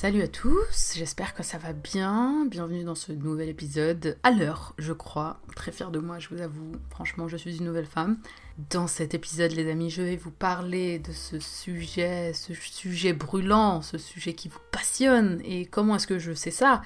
Salut 0.00 0.22
à 0.22 0.28
tous, 0.28 0.94
j'espère 0.96 1.34
que 1.34 1.42
ça 1.42 1.58
va 1.58 1.74
bien. 1.74 2.46
Bienvenue 2.46 2.84
dans 2.84 2.94
ce 2.94 3.12
nouvel 3.12 3.50
épisode. 3.50 4.16
À 4.22 4.30
l'heure, 4.30 4.72
je 4.78 4.94
crois. 4.94 5.42
Très 5.54 5.72
fière 5.72 5.90
de 5.90 5.98
moi, 5.98 6.18
je 6.18 6.30
vous 6.30 6.40
avoue. 6.40 6.72
Franchement, 6.88 7.28
je 7.28 7.36
suis 7.36 7.58
une 7.58 7.66
nouvelle 7.66 7.84
femme. 7.84 8.16
Dans 8.70 8.86
cet 8.86 9.12
épisode, 9.12 9.52
les 9.52 9.70
amis, 9.70 9.90
je 9.90 10.00
vais 10.00 10.16
vous 10.16 10.30
parler 10.30 11.00
de 11.00 11.12
ce 11.12 11.38
sujet, 11.38 12.32
ce 12.32 12.54
sujet 12.54 13.12
brûlant, 13.12 13.82
ce 13.82 13.98
sujet 13.98 14.32
qui 14.32 14.48
vous 14.48 14.58
passionne. 14.72 15.38
Et 15.44 15.66
comment 15.66 15.96
est-ce 15.96 16.06
que 16.06 16.18
je 16.18 16.32
sais 16.32 16.50
ça? 16.50 16.80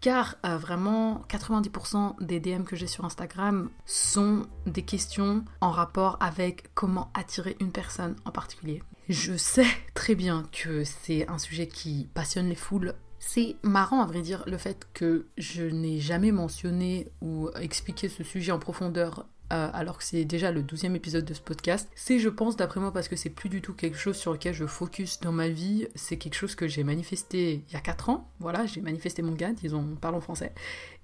Car 0.00 0.36
euh, 0.46 0.56
vraiment 0.56 1.24
90% 1.28 2.24
des 2.24 2.38
DM 2.38 2.62
que 2.62 2.76
j'ai 2.76 2.86
sur 2.86 3.04
Instagram 3.04 3.68
sont 3.84 4.46
des 4.66 4.82
questions 4.82 5.44
en 5.60 5.72
rapport 5.72 6.18
avec 6.20 6.72
comment 6.76 7.10
attirer 7.14 7.56
une 7.58 7.72
personne 7.72 8.14
en 8.24 8.30
particulier. 8.30 8.80
Je 9.10 9.36
sais 9.36 9.66
très 9.92 10.14
bien 10.14 10.46
que 10.52 10.84
c'est 10.84 11.28
un 11.28 11.38
sujet 11.38 11.66
qui 11.66 12.08
passionne 12.14 12.48
les 12.48 12.54
foules. 12.54 12.94
C'est 13.18 13.56
marrant 13.64 14.02
à 14.02 14.06
vrai 14.06 14.22
dire 14.22 14.44
le 14.46 14.56
fait 14.56 14.86
que 14.94 15.26
je 15.36 15.64
n'ai 15.64 15.98
jamais 15.98 16.30
mentionné 16.30 17.08
ou 17.20 17.50
expliqué 17.60 18.08
ce 18.08 18.22
sujet 18.22 18.52
en 18.52 18.60
profondeur 18.60 19.26
euh, 19.52 19.68
alors 19.72 19.98
que 19.98 20.04
c'est 20.04 20.24
déjà 20.24 20.52
le 20.52 20.62
douzième 20.62 20.96
épisode 20.96 21.24
de 21.24 21.34
ce 21.34 21.40
podcast. 21.40 21.90
C'est, 21.94 22.18
je 22.18 22.28
pense, 22.28 22.56
d'après 22.56 22.80
moi, 22.80 22.92
parce 22.92 23.08
que 23.08 23.16
c'est 23.16 23.30
plus 23.30 23.48
du 23.48 23.60
tout 23.60 23.74
quelque 23.74 23.96
chose 23.96 24.16
sur 24.16 24.32
lequel 24.32 24.54
je 24.54 24.66
focus 24.66 25.20
dans 25.20 25.32
ma 25.32 25.48
vie. 25.48 25.88
C'est 25.94 26.16
quelque 26.16 26.34
chose 26.34 26.54
que 26.54 26.68
j'ai 26.68 26.84
manifesté 26.84 27.64
il 27.68 27.72
y 27.72 27.76
a 27.76 27.80
4 27.80 28.10
ans. 28.10 28.28
Voilà, 28.38 28.66
j'ai 28.66 28.80
manifesté 28.80 29.22
mon 29.22 29.32
gars, 29.32 29.52
disons, 29.52 29.86
on 29.92 29.96
parle 29.96 30.14
en 30.14 30.20
français. 30.20 30.52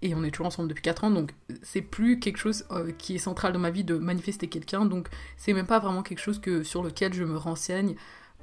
Et 0.02 0.14
on 0.14 0.22
est 0.24 0.30
toujours 0.30 0.46
ensemble 0.46 0.68
depuis 0.68 0.82
4 0.82 1.04
ans, 1.04 1.10
donc 1.10 1.32
c'est 1.62 1.80
plus 1.80 2.20
quelque 2.20 2.36
chose 2.36 2.66
euh, 2.70 2.92
qui 2.92 3.14
est 3.14 3.18
central 3.18 3.52
dans 3.52 3.58
ma 3.58 3.70
vie 3.70 3.84
de 3.84 3.96
manifester 3.96 4.48
quelqu'un. 4.48 4.84
Donc 4.84 5.08
c'est 5.36 5.52
même 5.52 5.66
pas 5.66 5.78
vraiment 5.78 6.02
quelque 6.02 6.20
chose 6.20 6.38
que, 6.38 6.62
sur 6.62 6.82
lequel 6.82 7.14
je 7.14 7.24
me 7.24 7.36
renseigne 7.36 7.96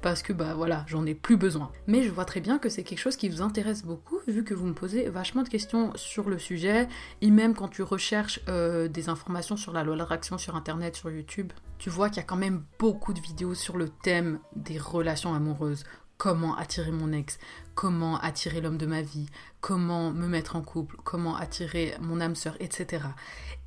parce 0.04 0.22
que 0.22 0.34
bah 0.34 0.52
voilà, 0.52 0.84
j'en 0.86 1.06
ai 1.06 1.14
plus 1.14 1.38
besoin. 1.38 1.72
Mais 1.86 2.02
je 2.02 2.10
vois 2.10 2.26
très 2.26 2.40
bien 2.40 2.58
que 2.58 2.68
c'est 2.68 2.82
quelque 2.82 2.98
chose 2.98 3.16
qui 3.16 3.30
vous 3.30 3.40
intéresse 3.40 3.82
beaucoup 3.82 4.18
vu 4.28 4.44
que 4.44 4.52
vous 4.52 4.66
me 4.66 4.74
posez 4.74 5.08
vachement 5.08 5.42
de 5.42 5.48
questions 5.48 5.92
sur 5.94 6.28
le 6.28 6.38
sujet 6.38 6.88
et 7.22 7.30
même 7.30 7.54
quand 7.54 7.68
tu 7.68 7.82
recherches 7.82 8.40
euh, 8.50 8.86
des 8.86 9.08
informations 9.08 9.56
sur 9.56 9.72
la 9.72 9.82
loi 9.82 9.96
d'attraction 9.96 10.36
sur 10.36 10.56
internet, 10.56 10.94
sur 10.94 11.10
YouTube, 11.10 11.54
tu 11.78 11.88
vois 11.88 12.10
qu'il 12.10 12.18
y 12.18 12.20
a 12.20 12.24
quand 12.24 12.36
même 12.36 12.64
beaucoup 12.78 13.14
de 13.14 13.20
vidéos 13.20 13.54
sur 13.54 13.78
le 13.78 13.88
thème 13.88 14.40
des 14.54 14.76
relations 14.76 15.32
amoureuses. 15.32 15.84
Comment 16.18 16.54
attirer 16.54 16.92
mon 16.92 17.10
ex, 17.10 17.38
comment 17.74 18.18
attirer 18.20 18.60
l'homme 18.60 18.76
de 18.76 18.86
ma 18.86 19.00
vie, 19.00 19.30
comment 19.62 20.12
me 20.12 20.28
mettre 20.28 20.56
en 20.56 20.60
couple, 20.60 20.96
comment 21.02 21.34
attirer 21.34 21.94
mon 22.02 22.20
âme 22.20 22.34
sœur, 22.34 22.56
etc. 22.60 23.06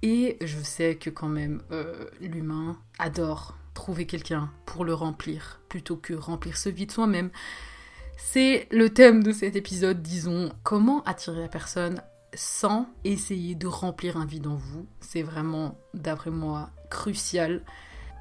Et 0.04 0.38
je 0.42 0.60
sais 0.60 0.98
que 0.98 1.10
quand 1.10 1.30
même 1.30 1.64
euh, 1.72 2.06
l'humain 2.22 2.78
adore 3.00 3.56
trouver 3.78 4.08
quelqu'un 4.08 4.50
pour 4.66 4.86
le 4.86 4.94
remplir 4.96 5.62
plutôt 5.70 5.98
que 5.98 6.16
remplir 6.16 6.58
ce 6.58 6.68
vide 6.68 6.92
soi-même. 6.92 7.30
C'est 8.18 8.68
le 8.72 8.90
thème 8.90 9.22
de 9.22 9.32
cet 9.32 9.56
épisode, 9.56 10.02
disons, 10.02 10.52
comment 10.64 11.04
attirer 11.04 11.42
la 11.42 11.48
personne 11.48 12.02
sans 12.34 12.90
essayer 13.04 13.54
de 13.54 13.68
remplir 13.68 14.18
un 14.18 14.26
vide 14.26 14.48
en 14.48 14.56
vous. 14.56 14.88
C'est 15.00 15.22
vraiment, 15.22 15.78
d'après 15.94 16.32
moi, 16.32 16.72
crucial. 16.90 17.64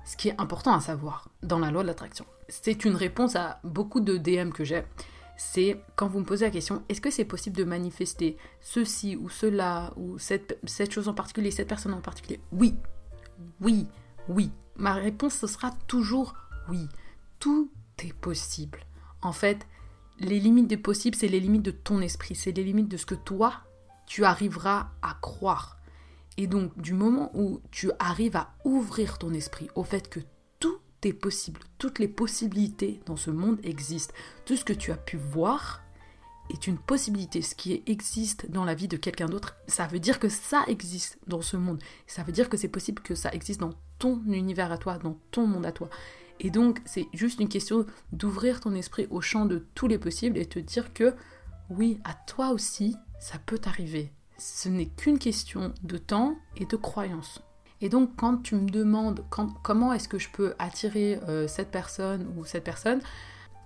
Ce 0.05 0.17
qui 0.17 0.29
est 0.29 0.39
important 0.39 0.75
à 0.75 0.81
savoir 0.81 1.31
dans 1.43 1.59
la 1.59 1.71
loi 1.71 1.83
de 1.83 1.89
l'attraction. 1.89 2.27
C'est 2.49 2.85
une 2.85 2.95
réponse 2.95 3.35
à 3.35 3.59
beaucoup 3.65 4.01
de 4.01 4.19
DM 4.19 4.51
que 4.51 4.63
j'ai. 4.63 4.85
C'est 5.39 5.81
quand 5.97 6.07
vous 6.07 6.21
me 6.21 6.25
posez 6.25 6.45
la 6.45 6.51
question, 6.51 6.83
est-ce 6.91 7.01
que 7.01 7.11
c'est 7.11 7.25
possible 7.25 7.57
de 7.57 7.65
manifester 7.65 8.37
ceci 8.61 9.17
ou 9.17 9.31
cela, 9.31 9.95
ou 9.97 10.19
cette, 10.19 10.59
cette 10.65 10.93
chose 10.93 11.09
en 11.09 11.15
particulier, 11.15 11.51
cette 11.51 11.69
personne 11.69 11.95
en 11.95 12.03
particulier? 12.03 12.41
Oui, 12.53 12.77
oui, 13.61 13.87
oui, 14.29 14.51
ma 14.79 14.95
réponse 14.95 15.35
ce 15.35 15.47
sera 15.47 15.71
toujours 15.87 16.35
oui. 16.69 16.89
Tout 17.39 17.71
est 18.03 18.13
possible. 18.13 18.81
En 19.23 19.33
fait, 19.33 19.67
les 20.19 20.41
limites 20.41 20.69
des 20.69 20.77
possibles, 20.77 21.17
c'est 21.17 21.29
les 21.29 21.41
limites 21.41 21.63
de 21.63 21.71
ton 21.71 22.01
esprit, 22.01 22.35
c'est 22.35 22.53
les 22.53 22.65
limites 22.65 22.89
de 22.89 22.97
ce 22.97 23.07
que 23.07 23.15
toi, 23.15 23.55
tu 24.07 24.25
arriveras 24.25 24.91
à 25.03 25.17
croire. 25.21 25.79
Et 26.37 26.47
donc, 26.47 26.79
du 26.81 26.93
moment 26.93 27.31
où 27.35 27.61
tu 27.71 27.91
arrives 27.99 28.37
à 28.37 28.55
ouvrir 28.65 29.19
ton 29.19 29.33
esprit 29.33 29.69
au 29.75 29.85
fait 29.85 30.09
que 30.09 30.21
tout 30.61 30.79
est 31.03 31.13
possible, 31.13 31.61
toutes 31.79 31.99
les 31.99 32.09
possibilités 32.09 33.01
dans 33.07 33.17
ce 33.17 33.31
monde 33.31 33.59
existent, 33.63 34.15
tout 34.45 34.57
ce 34.57 34.65
que 34.65 34.73
tu 34.73 34.93
as 34.93 34.97
pu 34.97 35.17
voir 35.17 35.83
est 36.51 36.67
une 36.67 36.79
possibilité, 36.79 37.43
ce 37.43 37.55
qui 37.55 37.83
existe 37.87 38.51
dans 38.51 38.65
la 38.65 38.75
vie 38.75 38.89
de 38.89 38.97
quelqu'un 38.97 39.27
d'autre, 39.27 39.57
ça 39.67 39.87
veut 39.87 39.99
dire 39.99 40.21
que 40.21 40.29
ça 40.29 40.65
existe 40.69 41.19
dans 41.27 41.43
ce 41.43 41.57
monde. 41.57 41.83
Ça 42.07 42.23
veut 42.23 42.33
dire 42.33 42.49
que 42.49 42.57
c'est 42.57 42.69
possible 42.69 43.03
que 43.03 43.15
ça 43.15 43.33
existe 43.33 43.61
dans 43.61 43.73
ton 43.99 44.23
univers 44.27 44.73
à 44.73 44.79
toi, 44.79 44.99
dans 44.99 45.19
ton 45.31 45.47
monde 45.47 45.67
à 45.67 45.73
toi. 45.73 45.89
Et 46.41 46.51
donc, 46.51 46.81
c'est 46.85 47.07
juste 47.15 47.41
une 47.41 47.49
question 47.49 47.87
d'ouvrir 48.13 48.61
ton 48.61 48.75
esprit 48.75 49.07
au 49.11 49.21
champ 49.21 49.47
de 49.47 49.67
tous 49.75 49.87
les 49.87 49.99
possibles 49.99 50.39
et 50.39 50.47
te 50.47 50.59
dire 50.59 50.93
que 50.93 51.15
oui, 51.71 52.01
à 52.05 52.15
toi 52.15 52.51
aussi, 52.51 52.97
ça 53.19 53.39
peut 53.39 53.59
t'arriver. 53.59 54.13
Ce 54.39 54.69
n'est 54.69 54.87
qu'une 54.87 55.19
question 55.19 55.73
de 55.83 55.99
temps 55.99 56.37
et 56.57 56.67
de 56.67 56.77
croyance. 56.77 57.43
Et 57.81 57.89
donc, 57.89 58.17
quand 58.17 58.43
tu 58.43 58.55
me 58.55 58.69
demandes 58.69 59.25
comment 59.31 59.93
est-ce 59.93 60.09
que 60.09 60.19
je 60.19 60.29
peux 60.31 60.55
attirer 60.59 61.19
euh, 61.29 61.49
cette 61.49 61.71
personne 61.71 62.33
ou 62.37 62.45
cette 62.45 62.65
personne, 62.65 63.01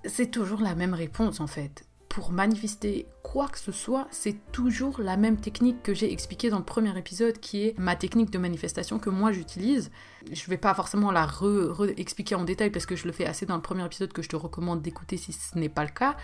c'est 0.04 0.30
toujours 0.30 0.60
la 0.60 0.74
même 0.74 0.94
réponse 0.94 1.40
en 1.40 1.46
fait 1.46 1.84
pour 2.10 2.32
manifester 2.32 3.06
quoi 3.22 3.46
que 3.48 3.58
ce 3.58 3.70
soit, 3.70 4.08
c'est 4.10 4.36
toujours 4.50 5.00
la 5.00 5.16
même 5.16 5.36
technique 5.36 5.80
que 5.84 5.94
j'ai 5.94 6.12
expliquée 6.12 6.50
dans 6.50 6.58
le 6.58 6.64
premier 6.64 6.98
épisode, 6.98 7.38
qui 7.38 7.62
est 7.62 7.78
ma 7.78 7.94
technique 7.94 8.30
de 8.30 8.38
manifestation 8.38 8.98
que 8.98 9.10
moi 9.10 9.30
j'utilise. 9.30 9.92
Je 10.30 10.44
vais 10.50 10.56
pas 10.56 10.74
forcément 10.74 11.12
la 11.12 11.24
re-expliquer 11.24 12.34
en 12.34 12.42
détail 12.42 12.70
parce 12.70 12.84
que 12.84 12.96
je 12.96 13.06
le 13.06 13.12
fais 13.12 13.26
assez 13.26 13.46
dans 13.46 13.54
le 13.54 13.62
premier 13.62 13.86
épisode 13.86 14.12
que 14.12 14.22
je 14.22 14.28
te 14.28 14.34
recommande 14.34 14.82
d'écouter 14.82 15.16
si 15.16 15.32
ce 15.32 15.56
n'est 15.56 15.68
pas 15.68 15.84
le 15.84 15.90
cas. 15.90 16.16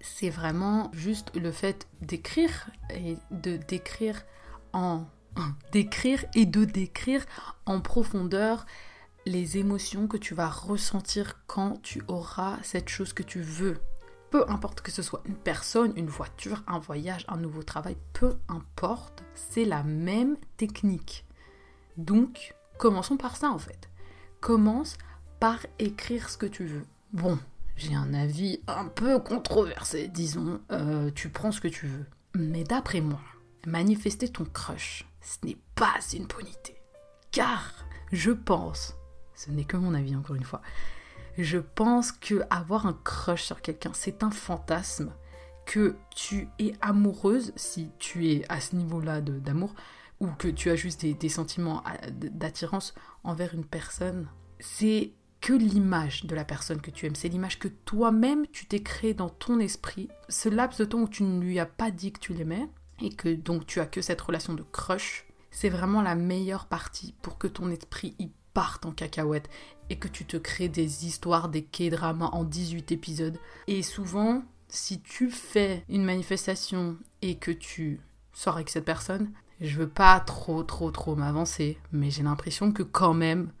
C'est 0.00 0.30
vraiment 0.30 0.90
juste 0.94 1.30
le 1.36 1.52
fait 1.52 1.88
d'écrire 2.00 2.70
et 2.88 3.18
de 3.30 3.58
décrire 3.58 4.24
en 4.72 5.04
d'écrire 5.72 6.24
et 6.34 6.46
de 6.46 6.64
décrire 6.64 7.22
en 7.66 7.82
profondeur 7.82 8.64
les 9.26 9.58
émotions 9.58 10.06
que 10.06 10.16
tu 10.16 10.34
vas 10.34 10.48
ressentir 10.48 11.40
quand 11.46 11.82
tu 11.82 12.02
auras 12.08 12.58
cette 12.62 12.88
chose 12.88 13.12
que 13.12 13.22
tu 13.22 13.42
veux 13.42 13.76
peu 14.34 14.44
importe 14.48 14.80
que 14.80 14.90
ce 14.90 15.00
soit 15.00 15.22
une 15.26 15.36
personne, 15.36 15.92
une 15.94 16.08
voiture, 16.08 16.64
un 16.66 16.80
voyage, 16.80 17.24
un 17.28 17.36
nouveau 17.36 17.62
travail, 17.62 17.96
peu 18.14 18.34
importe, 18.48 19.22
c'est 19.36 19.64
la 19.64 19.84
même 19.84 20.36
technique. 20.56 21.24
Donc, 21.96 22.52
commençons 22.76 23.16
par 23.16 23.36
ça 23.36 23.50
en 23.50 23.60
fait. 23.60 23.88
Commence 24.40 24.96
par 25.38 25.60
écrire 25.78 26.30
ce 26.30 26.36
que 26.36 26.46
tu 26.46 26.64
veux. 26.64 26.84
Bon, 27.12 27.38
j'ai 27.76 27.94
un 27.94 28.12
avis 28.12 28.58
un 28.66 28.86
peu 28.86 29.20
controversé, 29.20 30.08
disons, 30.08 30.60
euh, 30.72 31.12
tu 31.14 31.28
prends 31.28 31.52
ce 31.52 31.60
que 31.60 31.68
tu 31.68 31.86
veux. 31.86 32.06
Mais 32.34 32.64
d'après 32.64 33.02
moi, 33.02 33.20
manifester 33.68 34.28
ton 34.28 34.46
crush, 34.46 35.06
ce 35.20 35.46
n'est 35.46 35.58
pas 35.76 36.00
une 36.12 36.26
bonité. 36.26 36.74
Car 37.30 37.72
je 38.10 38.32
pense, 38.32 38.96
ce 39.36 39.52
n'est 39.52 39.64
que 39.64 39.76
mon 39.76 39.94
avis 39.94 40.16
encore 40.16 40.34
une 40.34 40.42
fois, 40.42 40.60
je 41.38 41.58
pense 41.58 42.12
que 42.12 42.42
avoir 42.50 42.86
un 42.86 42.98
crush 43.04 43.42
sur 43.42 43.60
quelqu'un, 43.60 43.92
c'est 43.94 44.22
un 44.22 44.30
fantasme 44.30 45.12
que 45.66 45.96
tu 46.14 46.48
es 46.58 46.74
amoureuse 46.80 47.52
si 47.56 47.90
tu 47.98 48.30
es 48.30 48.44
à 48.48 48.60
ce 48.60 48.76
niveau-là 48.76 49.20
d'amour 49.20 49.74
ou 50.20 50.28
que 50.28 50.48
tu 50.48 50.70
as 50.70 50.76
juste 50.76 51.04
des, 51.04 51.28
sentiments 51.28 51.82
d'attirance 52.12 52.94
envers 53.24 53.54
une 53.54 53.64
personne. 53.64 54.28
C'est 54.60 55.12
que 55.40 55.52
l'image 55.52 56.24
de 56.24 56.34
la 56.34 56.44
personne 56.44 56.80
que 56.80 56.90
tu 56.90 57.06
aimes, 57.06 57.16
c'est 57.16 57.28
l'image 57.28 57.58
que 57.58 57.68
toi-même 57.68 58.46
tu 58.46 58.66
t'es 58.66 58.82
créé 58.82 59.14
dans 59.14 59.28
ton 59.28 59.58
esprit. 59.58 60.08
Ce 60.28 60.48
laps 60.48 60.78
de 60.78 60.84
temps 60.84 61.00
où 61.00 61.08
tu 61.08 61.22
ne 61.22 61.40
lui 61.40 61.58
as 61.58 61.66
pas 61.66 61.90
dit 61.90 62.12
que 62.12 62.20
tu 62.20 62.32
l'aimais 62.32 62.68
et 63.02 63.10
que 63.10 63.34
donc 63.34 63.66
tu 63.66 63.80
as 63.80 63.86
que 63.86 64.00
cette 64.00 64.20
relation 64.20 64.54
de 64.54 64.62
crush, 64.62 65.26
c'est 65.50 65.68
vraiment 65.68 66.02
la 66.02 66.14
meilleure 66.14 66.66
partie 66.66 67.14
pour 67.22 67.38
que 67.38 67.46
ton 67.46 67.70
esprit 67.70 68.14
y 68.18 68.30
parte 68.54 68.86
en 68.86 68.92
cacahuète 68.92 69.50
et 69.90 69.96
que 69.96 70.08
tu 70.08 70.24
te 70.24 70.36
crées 70.36 70.68
des 70.68 71.06
histoires, 71.06 71.48
des 71.48 71.62
K-dramas 71.62 72.30
en 72.32 72.44
18 72.44 72.92
épisodes. 72.92 73.38
Et 73.66 73.82
souvent, 73.82 74.42
si 74.68 75.00
tu 75.00 75.30
fais 75.30 75.84
une 75.88 76.04
manifestation 76.04 76.96
et 77.20 77.36
que 77.36 77.50
tu 77.50 78.00
sors 78.32 78.54
avec 78.54 78.70
cette 78.70 78.84
personne, 78.84 79.30
je 79.60 79.76
veux 79.78 79.88
pas 79.88 80.18
trop, 80.20 80.62
trop, 80.62 80.90
trop 80.90 81.14
m'avancer, 81.14 81.78
mais 81.92 82.10
j'ai 82.10 82.22
l'impression 82.22 82.72
que 82.72 82.82
quand 82.82 83.14
même, 83.14 83.52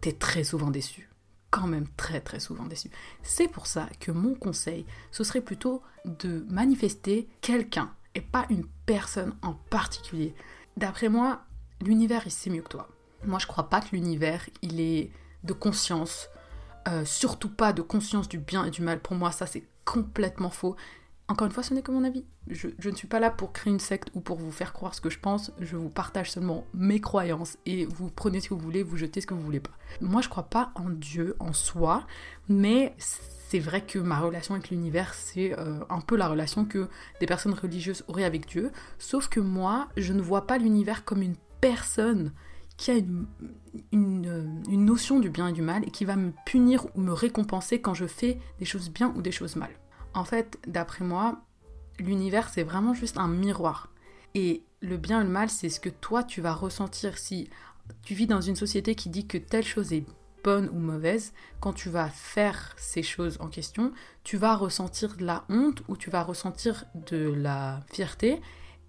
t'es 0.00 0.12
très 0.12 0.44
souvent 0.44 0.70
déçu. 0.70 1.10
Quand 1.50 1.66
même 1.66 1.86
très, 1.96 2.20
très 2.20 2.40
souvent 2.40 2.66
déçu. 2.66 2.90
C'est 3.22 3.48
pour 3.48 3.66
ça 3.66 3.88
que 4.00 4.10
mon 4.10 4.34
conseil, 4.34 4.84
ce 5.12 5.24
serait 5.24 5.40
plutôt 5.40 5.82
de 6.04 6.44
manifester 6.48 7.28
quelqu'un 7.40 7.92
et 8.14 8.20
pas 8.20 8.46
une 8.50 8.66
personne 8.86 9.34
en 9.42 9.54
particulier. 9.54 10.34
D'après 10.76 11.08
moi, 11.08 11.42
l'univers, 11.80 12.22
il 12.26 12.32
sait 12.32 12.50
mieux 12.50 12.62
que 12.62 12.68
toi. 12.68 12.88
Moi, 13.26 13.38
je 13.38 13.46
crois 13.46 13.68
pas 13.68 13.80
que 13.80 13.88
l'univers, 13.92 14.48
il 14.62 14.80
est 14.80 15.10
de 15.44 15.52
conscience, 15.52 16.28
euh, 16.88 17.04
surtout 17.04 17.50
pas 17.50 17.72
de 17.72 17.82
conscience 17.82 18.28
du 18.28 18.38
bien 18.38 18.64
et 18.64 18.70
du 18.70 18.82
mal. 18.82 19.00
Pour 19.00 19.16
moi, 19.16 19.32
ça, 19.32 19.46
c'est 19.46 19.64
complètement 19.84 20.50
faux. 20.50 20.76
Encore 21.28 21.46
une 21.46 21.52
fois, 21.52 21.64
ce 21.64 21.74
n'est 21.74 21.82
que 21.82 21.90
mon 21.90 22.04
avis. 22.04 22.24
Je, 22.48 22.68
ne 22.88 22.94
suis 22.94 23.08
pas 23.08 23.18
là 23.18 23.30
pour 23.30 23.52
créer 23.52 23.72
une 23.72 23.80
secte 23.80 24.10
ou 24.14 24.20
pour 24.20 24.36
vous 24.36 24.52
faire 24.52 24.72
croire 24.72 24.94
ce 24.94 25.00
que 25.00 25.10
je 25.10 25.18
pense. 25.18 25.50
Je 25.58 25.76
vous 25.76 25.88
partage 25.88 26.30
seulement 26.30 26.64
mes 26.72 27.00
croyances 27.00 27.58
et 27.66 27.84
vous 27.84 28.10
prenez 28.10 28.40
ce 28.40 28.48
que 28.48 28.54
vous 28.54 28.60
voulez, 28.60 28.84
vous 28.84 28.96
jetez 28.96 29.20
ce 29.20 29.26
que 29.26 29.34
vous 29.34 29.42
voulez 29.42 29.58
pas. 29.58 29.72
Moi, 30.00 30.22
je 30.22 30.28
crois 30.28 30.44
pas 30.44 30.70
en 30.76 30.88
Dieu, 30.88 31.34
en 31.40 31.52
soi, 31.52 32.06
mais 32.48 32.94
c'est 32.98 33.58
vrai 33.58 33.84
que 33.84 33.98
ma 33.98 34.20
relation 34.20 34.54
avec 34.54 34.70
l'univers, 34.70 35.14
c'est 35.14 35.58
euh, 35.58 35.80
un 35.90 36.00
peu 36.00 36.16
la 36.16 36.28
relation 36.28 36.64
que 36.64 36.88
des 37.18 37.26
personnes 37.26 37.54
religieuses 37.54 38.04
auraient 38.06 38.24
avec 38.24 38.46
Dieu. 38.46 38.70
Sauf 39.00 39.28
que 39.28 39.40
moi, 39.40 39.88
je 39.96 40.12
ne 40.12 40.22
vois 40.22 40.46
pas 40.46 40.58
l'univers 40.58 41.04
comme 41.04 41.22
une 41.22 41.36
personne 41.60 42.32
qui 42.76 42.90
a 42.90 42.94
une, 42.94 43.26
une, 43.92 44.62
une, 44.68 44.84
notion 44.84 45.18
du 45.18 45.30
bien 45.30 45.48
et 45.48 45.52
du 45.52 45.62
mal 45.62 45.82
et 45.86 45.90
qui 45.90 46.04
va 46.04 46.16
me 46.16 46.32
punir 46.44 46.86
ou 46.94 47.00
me 47.00 47.12
récompenser 47.12 47.80
quand 47.80 47.94
je 47.94 48.06
fais 48.06 48.38
des 48.58 48.64
choses 48.64 48.90
bien 48.90 49.12
ou 49.16 49.22
des 49.22 49.32
choses 49.32 49.56
mal. 49.56 49.70
En 50.14 50.24
fait, 50.24 50.58
d'après 50.66 51.04
moi, 51.04 51.42
l'univers, 51.98 52.48
c'est 52.48 52.62
vraiment 52.62 52.94
juste 52.94 53.18
un 53.18 53.28
miroir. 53.28 53.90
Et 54.34 54.62
le 54.80 54.96
bien 54.96 55.20
et 55.20 55.24
le 55.24 55.30
mal, 55.30 55.48
c'est 55.48 55.68
ce 55.68 55.80
que 55.80 55.88
toi, 55.88 56.22
tu 56.22 56.40
vas 56.40 56.52
ressentir 56.52 57.18
si 57.18 57.48
tu 58.02 58.14
vis 58.14 58.26
dans 58.26 58.40
une 58.40 58.56
société 58.56 58.94
qui 58.94 59.08
dit 59.08 59.26
que 59.26 59.38
telle 59.38 59.64
chose 59.64 59.92
est 59.92 60.04
bonne 60.44 60.68
ou 60.68 60.78
mauvaise, 60.78 61.32
quand 61.60 61.72
tu 61.72 61.88
vas 61.88 62.08
faire 62.08 62.74
ces 62.76 63.02
choses 63.02 63.36
en 63.40 63.48
question, 63.48 63.92
tu 64.22 64.36
vas 64.36 64.54
ressentir 64.54 65.16
de 65.16 65.24
la 65.24 65.44
honte 65.48 65.82
ou 65.88 65.96
tu 65.96 66.08
vas 66.08 66.22
ressentir 66.22 66.84
de 66.94 67.32
la 67.36 67.80
fierté. 67.92 68.40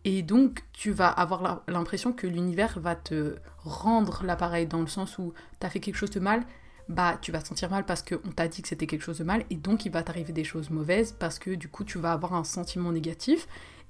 Et 0.09 0.21
donc, 0.21 0.63
tu 0.71 0.91
vas 0.91 1.09
avoir 1.09 1.63
l'impression 1.67 2.13
que 2.13 2.27
l'univers 2.27 2.79
va 2.79 2.95
te 2.95 3.35
rendre 3.57 4.23
l'appareil 4.23 4.65
dans 4.65 4.79
le 4.79 4.87
sens 4.87 5.17
où 5.17 5.33
tu 5.59 5.67
as 5.67 5.69
fait 5.69 5.81
quelque 5.81 5.97
chose 5.97 6.11
de 6.11 6.21
mal, 6.21 6.45
bah 6.87 7.17
tu 7.21 7.33
vas 7.33 7.41
te 7.41 7.49
sentir 7.49 7.69
mal 7.69 7.85
parce 7.85 8.03
qu'on 8.03 8.31
t'a 8.33 8.47
dit 8.47 8.61
que 8.61 8.69
c'était 8.69 8.87
quelque 8.87 9.01
chose 9.01 9.17
de 9.17 9.25
mal 9.25 9.43
et 9.49 9.55
donc 9.55 9.85
il 9.85 9.91
va 9.91 10.03
t'arriver 10.03 10.31
des 10.31 10.45
choses 10.45 10.69
mauvaises 10.69 11.11
parce 11.11 11.39
que 11.39 11.55
du 11.55 11.67
coup 11.67 11.83
tu 11.83 11.99
vas 11.99 12.13
avoir 12.13 12.35
un 12.35 12.45
sentiment 12.45 12.93
négatif 12.93 13.49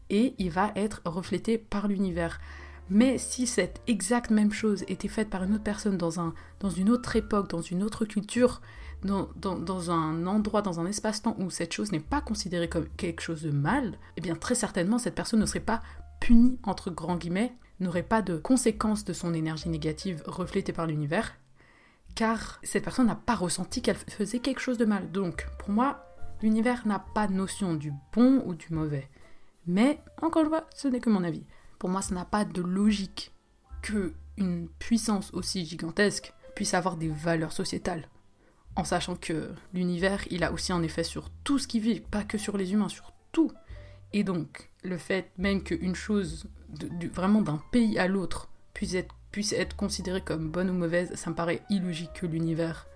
et 0.09 0.33
il 0.39 0.49
va 0.49 0.71
être 0.75 1.03
reflété 1.05 1.59
par 1.59 1.87
l'univers. 1.87 2.41
Mais 2.89 3.19
si 3.19 3.45
cette 3.45 3.79
exacte 3.85 4.31
même 4.31 4.51
chose 4.51 4.85
était 4.87 5.09
faite 5.09 5.29
par 5.29 5.43
une 5.43 5.53
autre 5.53 5.63
personne 5.63 5.99
dans, 5.99 6.19
un, 6.19 6.33
dans 6.61 6.71
une 6.71 6.89
autre 6.89 7.15
époque, 7.15 7.51
dans 7.51 7.61
une 7.61 7.83
autre 7.83 8.05
culture, 8.05 8.59
dans, 9.03 9.29
dans, 9.35 9.91
un 9.91 10.25
endroit, 10.25 10.63
dans 10.63 10.79
un 10.79 10.87
espace-temps 10.87 11.35
où 11.37 11.51
cette 11.51 11.73
chose 11.73 11.91
n'est 11.91 11.99
pas 11.99 12.21
considérée 12.21 12.69
comme 12.69 12.87
quelque 12.97 13.21
chose 13.21 13.43
de 13.43 13.51
mal, 13.51 13.99
eh 14.15 14.21
bien 14.21 14.33
très 14.33 14.55
certainement 14.55 14.97
cette 14.97 15.13
personne 15.13 15.41
ne 15.41 15.45
serait 15.45 15.59
pas 15.59 15.83
punie, 16.19 16.59
entre 16.63 16.91
grands 16.91 17.17
guillemets, 17.17 17.53
n'aurait 17.79 18.03
pas 18.03 18.21
de 18.21 18.37
conséquences 18.37 19.05
de 19.05 19.13
son 19.13 19.33
énergie 19.33 19.69
négative 19.69 20.23
reflétée 20.25 20.73
par 20.73 20.87
l'univers, 20.87 21.35
car 22.15 22.59
cette 22.63 22.83
personne 22.83 23.07
n'a 23.07 23.15
pas 23.15 23.35
ressenti 23.35 23.81
qu'elle 23.81 23.97
faisait 23.97 24.39
quelque 24.39 24.61
chose 24.61 24.77
de 24.77 24.85
mal. 24.85 25.11
Donc, 25.11 25.47
pour 25.59 25.69
moi, 25.69 26.05
l'univers 26.41 26.87
n'a 26.87 26.99
pas 26.99 27.27
de 27.27 27.33
notion 27.33 27.75
du 27.75 27.93
bon 28.13 28.41
ou 28.45 28.55
du 28.55 28.67
mauvais. 28.71 29.09
Mais, 29.67 29.99
encore 30.21 30.43
une 30.43 30.49
fois, 30.49 30.67
ce 30.73 30.87
n'est 30.87 30.99
que 30.99 31.09
mon 31.09 31.23
avis. 31.23 31.43
Pour 31.77 31.89
moi, 31.89 32.01
ça 32.01 32.15
n'a 32.15 32.25
pas 32.25 32.45
de 32.45 32.61
logique 32.61 33.33
que 33.81 34.13
une 34.37 34.67
puissance 34.79 35.33
aussi 35.33 35.65
gigantesque 35.65 36.33
puisse 36.55 36.73
avoir 36.73 36.97
des 36.97 37.09
valeurs 37.09 37.51
sociétales. 37.51 38.07
En 38.75 38.83
sachant 38.83 39.15
que 39.15 39.51
l'univers, 39.73 40.23
il 40.29 40.43
a 40.43 40.51
aussi 40.51 40.71
un 40.71 40.83
effet 40.83 41.03
sur 41.03 41.29
tout 41.43 41.59
ce 41.59 41.67
qui 41.67 41.79
vit, 41.79 41.99
pas 41.99 42.23
que 42.23 42.37
sur 42.37 42.57
les 42.57 42.73
humains, 42.73 42.89
sur 42.89 43.13
tout. 43.31 43.51
Et 44.13 44.23
donc, 44.23 44.71
le 44.83 44.97
fait 44.97 45.31
même 45.37 45.63
qu'une 45.63 45.95
chose, 45.95 46.47
vraiment 47.13 47.41
d'un 47.41 47.61
pays 47.71 47.97
à 47.97 48.07
l'autre, 48.07 48.49
puisse 48.73 49.53
être 49.53 49.75
considérée 49.75 50.21
comme 50.21 50.49
bonne 50.49 50.69
ou 50.69 50.73
mauvaise, 50.73 51.13
ça 51.15 51.29
me 51.29 51.35
paraît 51.35 51.61
illogique 51.69 52.13
que 52.13 52.25
l'univers 52.25 52.87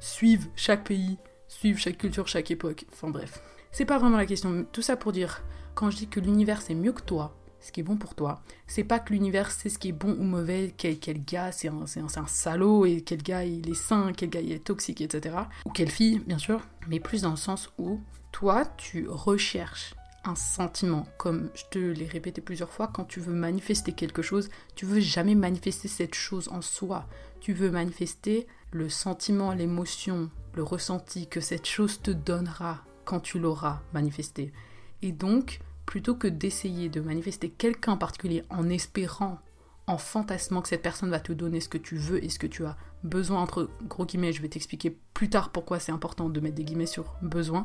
suive 0.00 0.48
chaque 0.56 0.84
pays, 0.84 1.18
suive 1.48 1.78
chaque 1.78 1.98
culture, 1.98 2.28
chaque 2.28 2.50
époque. 2.50 2.86
Enfin 2.92 3.10
bref. 3.10 3.42
C'est 3.72 3.84
pas 3.84 3.98
vraiment 3.98 4.16
la 4.16 4.26
question. 4.26 4.66
Tout 4.72 4.82
ça 4.82 4.96
pour 4.96 5.12
dire, 5.12 5.42
quand 5.74 5.90
je 5.90 5.96
dis 5.96 6.08
que 6.08 6.20
l'univers 6.20 6.62
c'est 6.62 6.74
mieux 6.74 6.92
que 6.92 7.02
toi, 7.02 7.36
ce 7.60 7.72
qui 7.72 7.80
est 7.80 7.84
bon 7.84 7.96
pour 7.96 8.14
toi, 8.14 8.42
c'est 8.66 8.84
pas 8.84 8.98
que 8.98 9.12
l'univers 9.12 9.50
sait 9.50 9.68
ce 9.68 9.78
qui 9.78 9.88
est 9.88 9.92
bon 9.92 10.16
ou 10.18 10.22
mauvais, 10.22 10.74
quel, 10.76 10.98
gars 11.24 11.52
c'est 11.52 11.68
un, 11.68 11.82
un, 11.82 12.26
salaud 12.26 12.86
et 12.86 13.02
quel 13.02 13.22
gars 13.22 13.44
il 13.44 13.68
est 13.68 13.74
sain, 13.74 14.12
quel 14.16 14.30
gars 14.30 14.40
il 14.40 14.52
est 14.52 14.64
toxique, 14.64 15.00
etc. 15.02 15.36
Ou 15.66 15.70
quelle 15.70 15.90
fille, 15.90 16.20
bien 16.20 16.38
sûr, 16.38 16.62
mais 16.88 17.00
plus 17.00 17.22
dans 17.22 17.30
le 17.30 17.36
sens 17.36 17.70
où 17.78 18.00
toi 18.32 18.64
tu 18.64 19.08
recherches 19.08 19.94
un 20.24 20.34
sentiment. 20.34 21.06
Comme 21.18 21.50
je 21.54 21.64
te 21.70 21.78
l'ai 21.78 22.06
répété 22.06 22.40
plusieurs 22.40 22.70
fois, 22.70 22.88
quand 22.92 23.04
tu 23.04 23.20
veux 23.20 23.32
manifester 23.32 23.92
quelque 23.92 24.22
chose, 24.22 24.48
tu 24.74 24.86
veux 24.86 25.00
jamais 25.00 25.34
manifester 25.34 25.88
cette 25.88 26.14
chose 26.14 26.48
en 26.48 26.62
soi. 26.62 27.06
Tu 27.40 27.52
veux 27.52 27.70
manifester 27.70 28.46
le 28.72 28.88
sentiment, 28.88 29.52
l'émotion, 29.52 30.30
le 30.54 30.62
ressenti 30.62 31.26
que 31.26 31.40
cette 31.40 31.66
chose 31.66 32.00
te 32.02 32.10
donnera 32.10 32.84
quand 33.04 33.20
tu 33.20 33.38
l'auras 33.38 33.80
manifesté. 33.92 34.52
Et 35.02 35.12
donc, 35.12 35.60
plutôt 35.86 36.14
que 36.14 36.28
d'essayer 36.28 36.88
de 36.88 37.00
manifester 37.00 37.50
quelqu'un 37.50 37.92
en 37.92 37.96
particulier 37.96 38.44
en 38.50 38.68
espérant, 38.68 39.40
en 39.86 39.98
fantasmant 39.98 40.62
que 40.62 40.68
cette 40.68 40.82
personne 40.82 41.10
va 41.10 41.18
te 41.18 41.32
donner 41.32 41.60
ce 41.60 41.68
que 41.68 41.78
tu 41.78 41.96
veux 41.96 42.22
et 42.22 42.28
ce 42.28 42.38
que 42.38 42.46
tu 42.46 42.64
as 42.64 42.76
besoin, 43.02 43.40
entre 43.40 43.68
gros 43.88 44.04
guillemets, 44.04 44.32
je 44.32 44.42
vais 44.42 44.48
t'expliquer 44.48 44.96
plus 45.14 45.30
tard 45.30 45.50
pourquoi 45.50 45.80
c'est 45.80 45.90
important 45.90 46.28
de 46.28 46.38
mettre 46.38 46.54
des 46.54 46.64
guillemets 46.64 46.86
sur 46.86 47.14
besoin, 47.22 47.64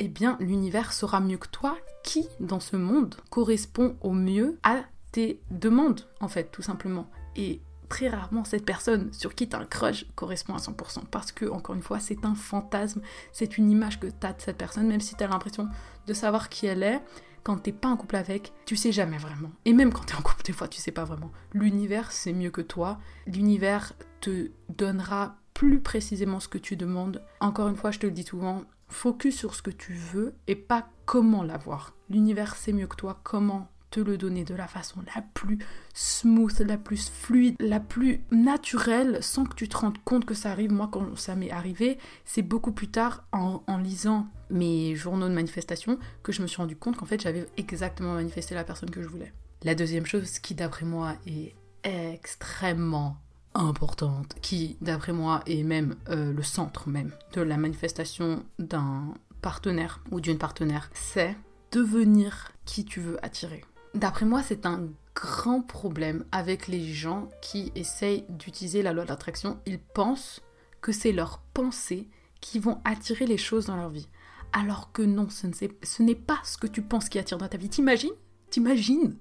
eh 0.00 0.08
bien 0.08 0.36
l'univers 0.40 0.92
saura 0.92 1.20
mieux 1.20 1.36
que 1.36 1.48
toi 1.48 1.76
qui, 2.02 2.26
dans 2.40 2.58
ce 2.58 2.76
monde, 2.76 3.14
correspond 3.28 3.96
au 4.00 4.12
mieux 4.12 4.58
à 4.62 4.80
tes 5.12 5.40
demandes, 5.50 6.08
en 6.20 6.28
fait, 6.28 6.50
tout 6.50 6.62
simplement. 6.62 7.08
Et 7.36 7.60
très 7.90 8.08
rarement, 8.08 8.44
cette 8.44 8.64
personne 8.64 9.12
sur 9.12 9.34
qui 9.34 9.48
tu 9.48 9.54
as 9.54 9.60
un 9.60 9.66
crush 9.66 10.06
correspond 10.14 10.54
à 10.54 10.58
100%, 10.58 11.04
parce 11.10 11.32
que, 11.32 11.44
encore 11.44 11.74
une 11.74 11.82
fois, 11.82 12.00
c'est 12.00 12.24
un 12.24 12.34
fantasme, 12.34 13.02
c'est 13.32 13.58
une 13.58 13.70
image 13.70 14.00
que 14.00 14.06
tu 14.06 14.26
as 14.26 14.32
de 14.32 14.40
cette 14.40 14.56
personne, 14.56 14.86
même 14.88 15.00
si 15.00 15.14
tu 15.14 15.22
as 15.22 15.28
l'impression 15.28 15.68
de 16.06 16.14
savoir 16.14 16.48
qui 16.48 16.66
elle 16.66 16.82
est. 16.82 17.02
Quand 17.42 17.56
t'es 17.56 17.72
pas 17.72 17.88
en 17.88 17.96
couple 17.96 18.16
avec, 18.16 18.52
tu 18.66 18.76
sais 18.76 18.92
jamais 18.92 19.18
vraiment. 19.18 19.50
Et 19.64 19.72
même 19.72 19.92
quand 19.92 20.04
t'es 20.04 20.14
en 20.14 20.22
couple, 20.22 20.44
des 20.44 20.52
fois, 20.52 20.68
tu 20.68 20.80
sais 20.80 20.92
pas 20.92 21.04
vraiment. 21.04 21.30
L'univers, 21.52 22.12
c'est 22.12 22.32
mieux 22.32 22.50
que 22.50 22.60
toi. 22.60 22.98
L'univers 23.26 23.92
te 24.20 24.50
donnera 24.68 25.36
plus 25.54 25.80
précisément 25.80 26.40
ce 26.40 26.48
que 26.48 26.58
tu 26.58 26.76
demandes. 26.76 27.22
Encore 27.40 27.68
une 27.68 27.76
fois, 27.76 27.90
je 27.90 27.98
te 27.98 28.06
le 28.06 28.12
dis 28.12 28.22
souvent, 28.22 28.64
Focus 28.90 29.36
sur 29.36 29.54
ce 29.54 29.62
que 29.62 29.70
tu 29.70 29.94
veux 29.94 30.34
et 30.46 30.56
pas 30.56 30.88
comment 31.06 31.42
l'avoir. 31.42 31.94
L'univers 32.10 32.56
sait 32.56 32.72
mieux 32.72 32.86
que 32.86 32.96
toi 32.96 33.20
comment 33.22 33.68
te 33.90 34.00
le 34.00 34.16
donner 34.16 34.44
de 34.44 34.54
la 34.54 34.68
façon 34.68 35.00
la 35.14 35.22
plus 35.34 35.58
smooth, 35.94 36.60
la 36.60 36.78
plus 36.78 37.10
fluide, 37.10 37.56
la 37.58 37.80
plus 37.80 38.20
naturelle, 38.30 39.22
sans 39.22 39.44
que 39.44 39.54
tu 39.54 39.68
te 39.68 39.76
rendes 39.76 39.98
compte 40.04 40.24
que 40.24 40.34
ça 40.34 40.50
arrive. 40.52 40.72
Moi, 40.72 40.88
quand 40.90 41.16
ça 41.16 41.34
m'est 41.34 41.50
arrivé, 41.50 41.98
c'est 42.24 42.42
beaucoup 42.42 42.72
plus 42.72 42.88
tard, 42.88 43.24
en, 43.32 43.62
lisant 43.78 44.28
mes 44.50 44.94
journaux 44.94 45.28
de 45.28 45.34
manifestation, 45.34 45.98
que 46.22 46.32
je 46.32 46.42
me 46.42 46.46
suis 46.46 46.58
rendu 46.58 46.76
compte 46.76 46.96
qu'en 46.96 47.06
fait, 47.06 47.20
j'avais 47.20 47.46
exactement 47.56 48.14
manifesté 48.14 48.54
la 48.54 48.64
personne 48.64 48.90
que 48.90 49.02
je 49.02 49.08
voulais. 49.08 49.32
La 49.62 49.74
deuxième 49.74 50.06
chose 50.06 50.38
qui, 50.38 50.54
d'après 50.54 50.86
moi, 50.86 51.14
est 51.26 51.54
extrêmement 51.82 53.16
importante 53.54 54.34
qui, 54.42 54.76
d'après 54.80 55.12
moi, 55.12 55.42
est 55.46 55.62
même 55.62 55.96
euh, 56.08 56.32
le 56.32 56.42
centre 56.42 56.88
même 56.88 57.12
de 57.32 57.40
la 57.40 57.56
manifestation 57.56 58.44
d'un 58.58 59.14
partenaire 59.42 60.00
ou 60.10 60.20
d'une 60.20 60.38
partenaire, 60.38 60.90
c'est 60.94 61.36
devenir 61.72 62.52
qui 62.64 62.84
tu 62.84 63.00
veux 63.00 63.24
attirer. 63.24 63.64
D'après 63.94 64.26
moi, 64.26 64.42
c'est 64.42 64.66
un 64.66 64.88
grand 65.14 65.62
problème 65.62 66.24
avec 66.32 66.68
les 66.68 66.84
gens 66.84 67.28
qui 67.42 67.72
essayent 67.74 68.24
d'utiliser 68.28 68.82
la 68.82 68.92
loi 68.92 69.04
de 69.04 69.08
l'attraction. 69.08 69.58
Ils 69.66 69.80
pensent 69.80 70.40
que 70.80 70.92
c'est 70.92 71.12
leur 71.12 71.40
pensée 71.52 72.08
qui 72.40 72.58
vont 72.58 72.80
attirer 72.84 73.26
les 73.26 73.36
choses 73.36 73.66
dans 73.66 73.76
leur 73.76 73.90
vie. 73.90 74.08
Alors 74.52 74.92
que 74.92 75.02
non, 75.02 75.28
ce 75.28 76.02
n'est 76.02 76.14
pas 76.14 76.38
ce 76.44 76.56
que 76.56 76.66
tu 76.66 76.82
penses 76.82 77.08
qui 77.08 77.18
attire 77.18 77.38
dans 77.38 77.48
ta 77.48 77.58
vie. 77.58 77.68
T'imagines? 77.68 78.10
T'imagines 78.50 79.16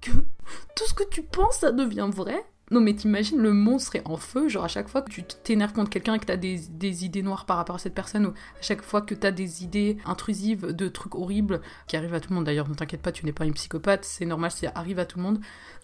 que 0.00 0.10
tout 0.10 0.84
ce 0.86 0.94
que 0.94 1.08
tu 1.08 1.22
penses, 1.22 1.58
ça 1.58 1.72
devient 1.72 2.10
vrai? 2.12 2.44
Non 2.72 2.80
mais 2.80 2.94
t'imagines, 2.94 3.38
le 3.38 3.52
monde 3.52 3.80
serait 3.80 4.02
en 4.06 4.16
feu, 4.16 4.48
genre 4.48 4.64
à 4.64 4.68
chaque 4.68 4.88
fois 4.88 5.02
que 5.02 5.10
tu 5.10 5.22
t'énerves 5.22 5.72
contre 5.72 5.90
quelqu'un 5.90 6.14
et 6.14 6.18
que 6.18 6.26
t'as 6.26 6.36
des, 6.36 6.58
des 6.68 7.04
idées 7.04 7.22
noires 7.22 7.46
par 7.46 7.58
rapport 7.58 7.76
à 7.76 7.78
cette 7.78 7.94
personne, 7.94 8.26
ou 8.26 8.30
à 8.30 8.62
chaque 8.62 8.82
fois 8.82 9.02
que 9.02 9.14
t'as 9.14 9.30
des 9.30 9.62
idées 9.62 9.98
intrusives 10.04 10.72
de 10.72 10.88
trucs 10.88 11.14
horribles, 11.14 11.60
qui 11.86 11.96
arrivent 11.96 12.14
à 12.14 12.20
tout 12.20 12.30
le 12.30 12.36
monde. 12.36 12.44
D'ailleurs, 12.44 12.68
ne 12.68 12.74
t'inquiète 12.74 13.02
pas, 13.02 13.12
tu 13.12 13.24
n'es 13.24 13.32
pas 13.32 13.44
une 13.44 13.54
psychopathe, 13.54 14.04
c'est 14.04 14.26
normal, 14.26 14.50
ça 14.50 14.72
arrive 14.74 14.98
à 14.98 15.06
tout 15.06 15.18
le 15.18 15.22
monde, 15.24 15.40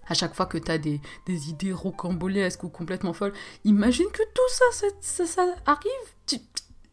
à 0.08 0.14
chaque 0.14 0.34
fois 0.34 0.46
que 0.46 0.58
t'as 0.58 0.78
des, 0.78 1.00
des 1.26 1.50
idées 1.50 1.72
rocambolesques 1.72 2.64
ou 2.64 2.68
complètement 2.68 3.12
folles, 3.12 3.32
imagine 3.64 4.08
que 4.12 4.22
tout 4.34 4.42
ça, 4.48 4.88
ça, 5.00 5.26
ça, 5.26 5.54
arrive, 5.66 6.40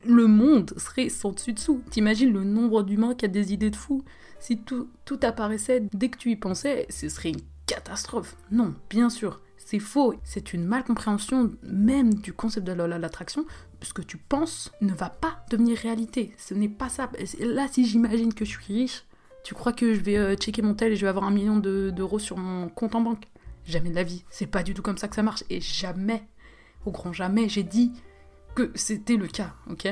le 0.06 0.28
monde 0.28 0.72
serait 0.78 1.10
sans 1.10 1.32
dessus 1.32 1.54
dessous, 1.54 1.82
t'imagines 1.90 2.32
le 2.32 2.44
nombre 2.44 2.84
d'humains 2.84 3.16
qui 3.16 3.26
a 3.26 3.28
des 3.28 3.54
idées 3.54 3.72
de 3.72 3.76
fou, 3.76 4.04
si 4.40 4.60
tout, 4.60 4.88
tout 5.04 5.20
apparaissait 5.24 5.84
dès 5.94 6.10
que 6.10 6.18
tu 6.20 6.30
y 6.30 6.36
pensais, 6.36 6.86
ce 6.92 7.10
serait 7.10 7.30
une 7.30 7.42
catastrophe, 7.66 8.38
non, 8.52 8.76
bien 8.90 9.10
sûr 9.10 9.42
c'est 9.70 9.78
faux. 9.78 10.16
C'est 10.24 10.54
une 10.54 10.66
malcompréhension 10.66 11.52
même 11.62 12.16
du 12.16 12.34
concept 12.34 12.66
de 12.66 12.72
l'attraction. 12.74 13.46
Ce 13.84 13.94
que 13.94 14.02
tu 14.02 14.18
penses 14.18 14.72
ne 14.82 14.94
va 14.94 15.12
pas 15.12 15.46
devenir 15.52 15.78
réalité. 15.78 16.34
Ce 16.40 16.56
n'est 16.56 16.70
pas 16.70 16.90
ça. 16.90 17.12
Là, 17.40 17.68
si 17.68 17.86
j'imagine 17.86 18.34
que 18.34 18.46
je 18.46 18.50
suis 18.50 18.74
riche, 18.74 19.04
tu 19.44 19.54
crois 19.54 19.72
que 19.72 19.94
je 19.94 20.00
vais 20.00 20.18
euh, 20.18 20.36
checker 20.36 20.64
mon 20.64 20.74
tel 20.74 20.94
et 20.94 20.96
je 20.96 21.02
vais 21.02 21.10
avoir 21.10 21.26
un 21.26 21.30
million 21.30 21.58
d'euros 21.58 22.18
sur 22.18 22.38
mon 22.38 22.68
compte 22.68 22.96
en 22.96 23.02
banque 23.02 23.28
Jamais 23.64 23.92
de 23.92 23.96
la 23.96 24.04
vie. 24.04 24.24
C'est 24.32 24.48
pas 24.48 24.64
du 24.64 24.74
tout 24.74 24.82
comme 24.82 24.98
ça 24.98 25.08
que 25.08 25.16
ça 25.16 25.22
marche. 25.22 25.44
Et 25.52 25.62
jamais, 25.62 26.24
au 26.88 26.92
grand 26.92 27.14
jamais, 27.14 27.48
j'ai 27.48 27.62
dit 27.62 27.92
que 28.56 28.72
c'était 28.74 29.18
le 29.18 29.28
cas, 29.28 29.54
ok? 29.70 29.88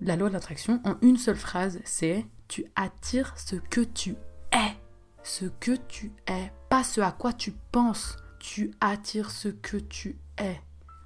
La 0.00 0.14
loi 0.14 0.28
de 0.28 0.34
l'attraction, 0.34 0.80
en 0.84 0.94
une 1.02 1.16
seule 1.16 1.34
phrase, 1.34 1.80
c'est 1.84 2.24
Tu 2.46 2.66
attires 2.76 3.36
ce 3.36 3.56
que 3.56 3.80
tu 3.80 4.14
es. 4.52 4.76
Ce 5.24 5.46
que 5.46 5.72
tu 5.88 6.12
es. 6.28 6.52
Pas 6.68 6.84
ce 6.84 7.00
à 7.00 7.10
quoi 7.10 7.32
tu 7.32 7.52
penses. 7.72 8.16
Tu 8.38 8.72
attires 8.80 9.30
ce 9.30 9.48
que 9.48 9.76
tu 9.76 10.16
es. 10.38 10.60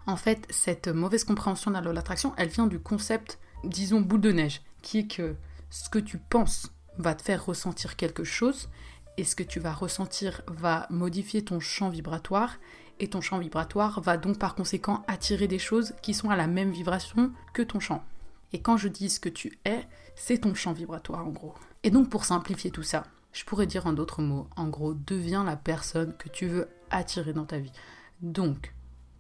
En 0.07 0.17
fait, 0.17 0.47
cette 0.51 0.89
mauvaise 0.89 1.25
compréhension 1.25 1.71
de 1.71 1.77
la 1.77 1.83
loi 1.83 1.93
d'attraction, 1.93 2.35
elle 2.37 2.49
vient 2.49 2.67
du 2.67 2.79
concept, 2.79 3.39
disons, 3.65 4.01
boule 4.01 4.21
de 4.21 4.33
neige, 4.33 4.63
qui 4.83 4.99
est 4.99 5.07
que 5.07 5.37
ce 5.71 5.89
que 5.89 5.99
tu 5.99 6.19
penses 6.19 6.73
va 6.99 7.15
te 7.15 7.23
faire 7.23 7.45
ressentir 7.45 7.97
quelque 7.97 8.25
chose, 8.25 8.69
et 9.17 9.25
ce 9.25 9.37
que 9.37 9.43
tu 9.43 9.61
vas 9.61 9.73
ressentir 9.73 10.43
va 10.47 10.87
modifier 10.91 11.45
ton 11.45 11.61
champ 11.61 11.89
vibratoire, 11.89 12.59
et 12.99 13.09
ton 13.09 13.21
champ 13.21 13.39
vibratoire 13.39 14.01
va 14.01 14.17
donc 14.17 14.39
par 14.39 14.55
conséquent 14.55 15.03
attirer 15.07 15.49
des 15.49 15.59
choses 15.59 15.95
qui 16.03 16.15
sont 16.15 16.31
à 16.31 16.37
la 16.37 16.47
même 16.47 16.71
vibration 16.71 17.33
que 17.53 17.63
ton 17.63 17.81
champ. 17.81 18.05
Et 18.53 18.61
quand 18.61 18.77
je 18.77 18.89
dis 18.89 19.09
ce 19.09 19.21
que 19.21 19.29
tu 19.29 19.59
es, 19.65 19.87
c'est 20.15 20.39
ton 20.39 20.55
champ 20.55 20.73
vibratoire 20.73 21.27
en 21.27 21.31
gros. 21.31 21.55
Et 21.83 21.91
donc 21.91 22.11
pour 22.11 22.25
simplifier 22.25 22.71
tout 22.71 22.83
ça, 22.83 23.05
je 23.33 23.45
pourrais 23.45 23.67
dire 23.67 23.87
en 23.87 23.93
d'autres 23.93 24.23
mots, 24.23 24.47
en 24.57 24.69
gros, 24.69 24.95
deviens 24.95 25.43
la 25.43 25.57
personne 25.57 26.15
que 26.19 26.29
tu 26.29 26.47
veux 26.47 26.69
attirer 26.93 27.33
dans 27.33 27.45
ta 27.45 27.59
vie. 27.59 27.73
Donc, 28.21 28.75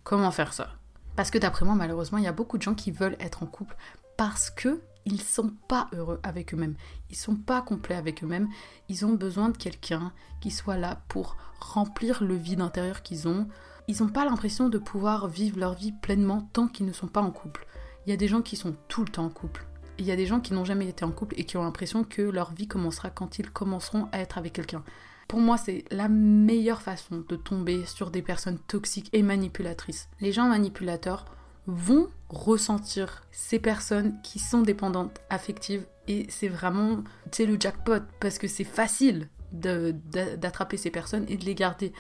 comment 0.05 0.31
faire 0.31 0.53
ça? 0.53 0.71
Parce 1.17 1.31
que 1.31 1.39
d'après 1.39 1.65
moi, 1.65 1.75
malheureusement, 1.75 2.19
il 2.19 2.25
y 2.25 2.29
a 2.29 2.33
beaucoup 2.33 2.59
de 2.59 2.63
gens 2.63 2.75
qui 2.75 2.91
veulent 2.91 3.17
être 3.21 3.43
en 3.43 3.47
couple 3.47 3.77
parce 4.17 4.51
que 4.51 4.81
ils 5.05 5.21
sont 5.21 5.53
pas 5.69 5.89
heureux 5.93 6.21
avec 6.23 6.55
eux-mêmes. 6.55 6.77
Ils 7.11 7.17
sont 7.17 7.35
pas 7.35 7.61
complets 7.61 7.97
avec 7.97 8.23
eux-mêmes. 8.23 8.49
Ils 8.89 9.05
ont 9.05 9.15
besoin 9.15 9.49
de 9.49 9.57
quelqu'un 9.57 10.13
qui 10.41 10.51
soit 10.51 10.77
là 10.77 11.03
pour 11.09 11.37
remplir 11.61 12.23
le 12.23 12.37
vide 12.37 12.61
intérieur 12.61 13.03
qu'ils 13.03 13.27
ont. 13.27 13.49
Ils 13.89 14.01
n'ont 14.01 14.09
pas 14.09 14.25
l'impression 14.25 14.69
de 14.69 14.79
pouvoir 14.79 15.27
vivre 15.27 15.59
leur 15.59 15.75
vie 15.75 15.93
pleinement 15.93 16.49
tant 16.53 16.69
qu'ils 16.69 16.87
ne 16.87 16.93
sont 16.93 17.09
pas 17.09 17.21
en 17.21 17.33
couple. 17.33 17.67
Il 18.07 18.11
y 18.11 18.13
a 18.13 18.17
des 18.17 18.29
gens 18.29 18.43
qui 18.43 18.57
sont 18.57 18.77
tout 18.89 19.05
le 19.05 19.11
temps 19.11 19.25
en 19.25 19.31
couple. 19.31 19.67
Il 19.99 20.07
y 20.07 20.13
a 20.13 20.17
des 20.17 20.27
gens 20.27 20.41
qui 20.41 20.55
n'ont 20.55 20.65
jamais 20.65 20.89
été 20.89 21.05
en 21.05 21.11
couple 21.11 21.35
et 21.39 21.45
qui 21.45 21.57
ont 21.57 21.65
l'impression 21.65 22.05
que 22.05 22.23
leur 22.23 22.53
vie 22.53 22.69
commencera 22.69 23.11
quand 23.11 23.39
ils 23.39 23.51
commenceront 23.51 24.09
à 24.13 24.21
être 24.21 24.39
avec 24.39 24.53
quelqu'un. 24.53 24.85
Pour 25.29 25.41
moi, 25.41 25.57
c'est 25.57 25.85
la 25.91 26.09
meilleure 26.09 26.83
façon 26.83 27.25
de 27.29 27.37
tomber 27.37 27.85
sur 27.87 28.11
des 28.11 28.23
personnes 28.23 28.59
toxiques 28.59 29.09
et 29.13 29.23
manipulatrices. 29.23 30.09
Les 30.21 30.33
gens 30.33 30.49
manipulateurs 30.49 31.25
vont 31.67 32.09
ressentir 32.29 33.25
ces 33.31 33.59
personnes 33.59 34.21
qui 34.23 34.39
sont 34.39 34.63
dépendantes 34.63 35.21
affectives 35.31 35.87
et 36.09 36.27
c'est 36.29 36.49
vraiment, 36.49 37.05
c'est 37.31 37.47
le 37.47 37.57
jackpot 37.59 38.03
parce 38.21 38.39
que 38.39 38.49
c'est 38.49 38.65
facile 38.65 39.29
d'attraper 39.53 40.77
ces 40.77 40.91
personnes 40.91 41.25
et 41.29 41.37
de 41.37 41.45
les 41.45 41.55
garder. 41.55 41.93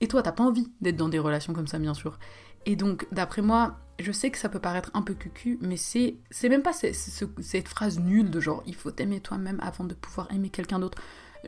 Et 0.00 0.08
toi, 0.08 0.22
t'as 0.22 0.32
pas 0.32 0.44
envie 0.44 0.72
d'être 0.80 0.96
dans 0.96 1.08
des 1.08 1.18
relations 1.18 1.52
comme 1.52 1.66
ça, 1.66 1.78
bien 1.78 1.94
sûr. 1.94 2.18
Et 2.66 2.76
donc, 2.76 3.06
d'après 3.12 3.42
moi, 3.42 3.78
je 3.98 4.10
sais 4.12 4.30
que 4.30 4.38
ça 4.38 4.48
peut 4.48 4.58
paraître 4.58 4.90
un 4.94 5.02
peu 5.02 5.14
cucu, 5.14 5.58
mais 5.60 5.76
c'est 5.76 6.16
c'est 6.30 6.48
même 6.48 6.62
pas 6.62 6.72
cette 6.72 7.68
phrase 7.68 8.00
nulle 8.00 8.30
de 8.30 8.40
genre 8.40 8.62
il 8.66 8.74
faut 8.74 8.90
t'aimer 8.90 9.20
toi-même 9.20 9.60
avant 9.62 9.84
de 9.84 9.94
pouvoir 9.94 10.32
aimer 10.32 10.50
quelqu'un 10.50 10.78
d'autre. 10.78 11.00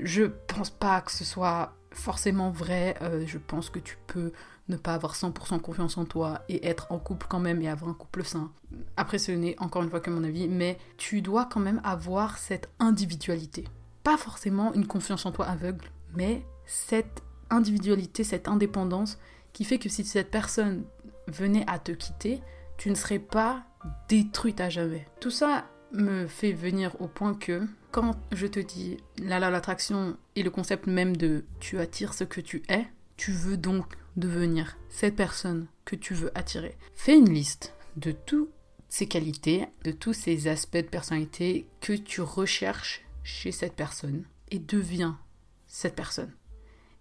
Je 0.02 0.24
pense 0.24 0.70
pas 0.70 1.00
que 1.00 1.12
ce 1.12 1.24
soit 1.24 1.74
forcément 1.92 2.50
vrai. 2.50 2.96
Euh, 3.02 3.24
je 3.26 3.38
pense 3.38 3.70
que 3.70 3.78
tu 3.78 3.96
peux 4.06 4.32
ne 4.68 4.76
pas 4.76 4.94
avoir 4.94 5.14
100% 5.14 5.60
confiance 5.60 5.96
en 5.96 6.04
toi 6.04 6.42
et 6.48 6.66
être 6.66 6.86
en 6.90 6.98
couple 6.98 7.26
quand 7.28 7.38
même 7.38 7.62
et 7.62 7.68
avoir 7.68 7.90
un 7.90 7.94
couple 7.94 8.24
sain. 8.24 8.50
Après, 8.96 9.18
ce 9.18 9.32
n'est 9.32 9.58
encore 9.58 9.82
une 9.82 9.90
fois 9.90 10.00
que 10.00 10.10
mon 10.10 10.24
avis, 10.24 10.48
mais 10.48 10.78
tu 10.96 11.22
dois 11.22 11.46
quand 11.46 11.60
même 11.60 11.80
avoir 11.84 12.38
cette 12.38 12.68
individualité. 12.78 13.64
Pas 14.02 14.16
forcément 14.16 14.72
une 14.74 14.86
confiance 14.86 15.26
en 15.26 15.32
toi 15.32 15.46
aveugle, 15.46 15.90
mais 16.14 16.44
cette 16.64 17.22
individualité, 17.50 18.24
cette 18.24 18.48
indépendance 18.48 19.18
qui 19.52 19.64
fait 19.64 19.78
que 19.78 19.88
si 19.88 20.04
cette 20.04 20.30
personne 20.30 20.84
venait 21.28 21.64
à 21.68 21.78
te 21.78 21.92
quitter, 21.92 22.42
tu 22.76 22.90
ne 22.90 22.94
serais 22.94 23.18
pas 23.18 23.64
détruite 24.08 24.60
à 24.60 24.68
jamais. 24.68 25.06
Tout 25.20 25.30
ça 25.30 25.64
me 25.92 26.26
fait 26.26 26.52
venir 26.52 27.00
au 27.00 27.08
point 27.08 27.34
que 27.34 27.62
quand 27.90 28.16
je 28.32 28.46
te 28.46 28.60
dis 28.60 28.98
la 29.18 29.38
l'attraction 29.38 30.16
et 30.34 30.42
le 30.42 30.50
concept 30.50 30.86
même 30.86 31.16
de 31.16 31.44
tu 31.60 31.78
attires 31.78 32.14
ce 32.14 32.24
que 32.24 32.40
tu 32.40 32.62
es, 32.68 32.86
tu 33.16 33.32
veux 33.32 33.56
donc 33.56 33.86
devenir 34.16 34.76
cette 34.88 35.16
personne 35.16 35.66
que 35.84 35.96
tu 35.96 36.14
veux 36.14 36.36
attirer. 36.36 36.76
Fais 36.94 37.16
une 37.16 37.32
liste 37.32 37.74
de 37.96 38.12
toutes 38.12 38.50
ces 38.88 39.06
qualités, 39.06 39.66
de 39.84 39.92
tous 39.92 40.12
ces 40.12 40.48
aspects 40.48 40.76
de 40.76 40.82
personnalité 40.82 41.66
que 41.80 41.92
tu 41.92 42.20
recherches 42.20 43.04
chez 43.22 43.52
cette 43.52 43.74
personne 43.74 44.24
et 44.50 44.58
deviens 44.58 45.18
cette 45.66 45.96
personne. 45.96 46.32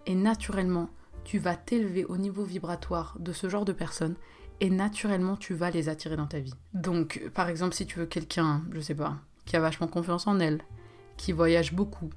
Et 0.06 0.16
naturellement, 0.16 0.90
tu 1.24 1.40
vas 1.40 1.56
t'élever 1.56 2.06
au 2.06 2.18
niveau 2.18 2.44
vibratoire 2.44 3.18
de 3.20 3.34
ce 3.34 3.50
genre 3.50 3.66
de 3.66 3.74
personnes 3.74 4.16
et 4.60 4.70
naturellement 4.70 5.36
tu 5.36 5.54
vas 5.54 5.70
les 5.70 5.90
attirer 5.90 6.16
dans 6.16 6.28
ta 6.28 6.40
vie. 6.40 6.54
Donc 6.74 7.22
par 7.34 7.50
exemple 7.50 7.76
si 7.76 7.86
tu 7.86 8.00
veux 8.00 8.06
quelqu'un, 8.06 8.64
je 8.72 8.80
sais 8.80 8.96
pas, 8.96 9.18
qui 9.46 9.56
a 9.56 9.60
vachement 9.60 9.88
confiance 9.88 10.28
en 10.28 10.40
elle, 10.40 10.62
qui 11.18 11.32
voyage 11.32 11.74
beaucoup, 11.74 12.10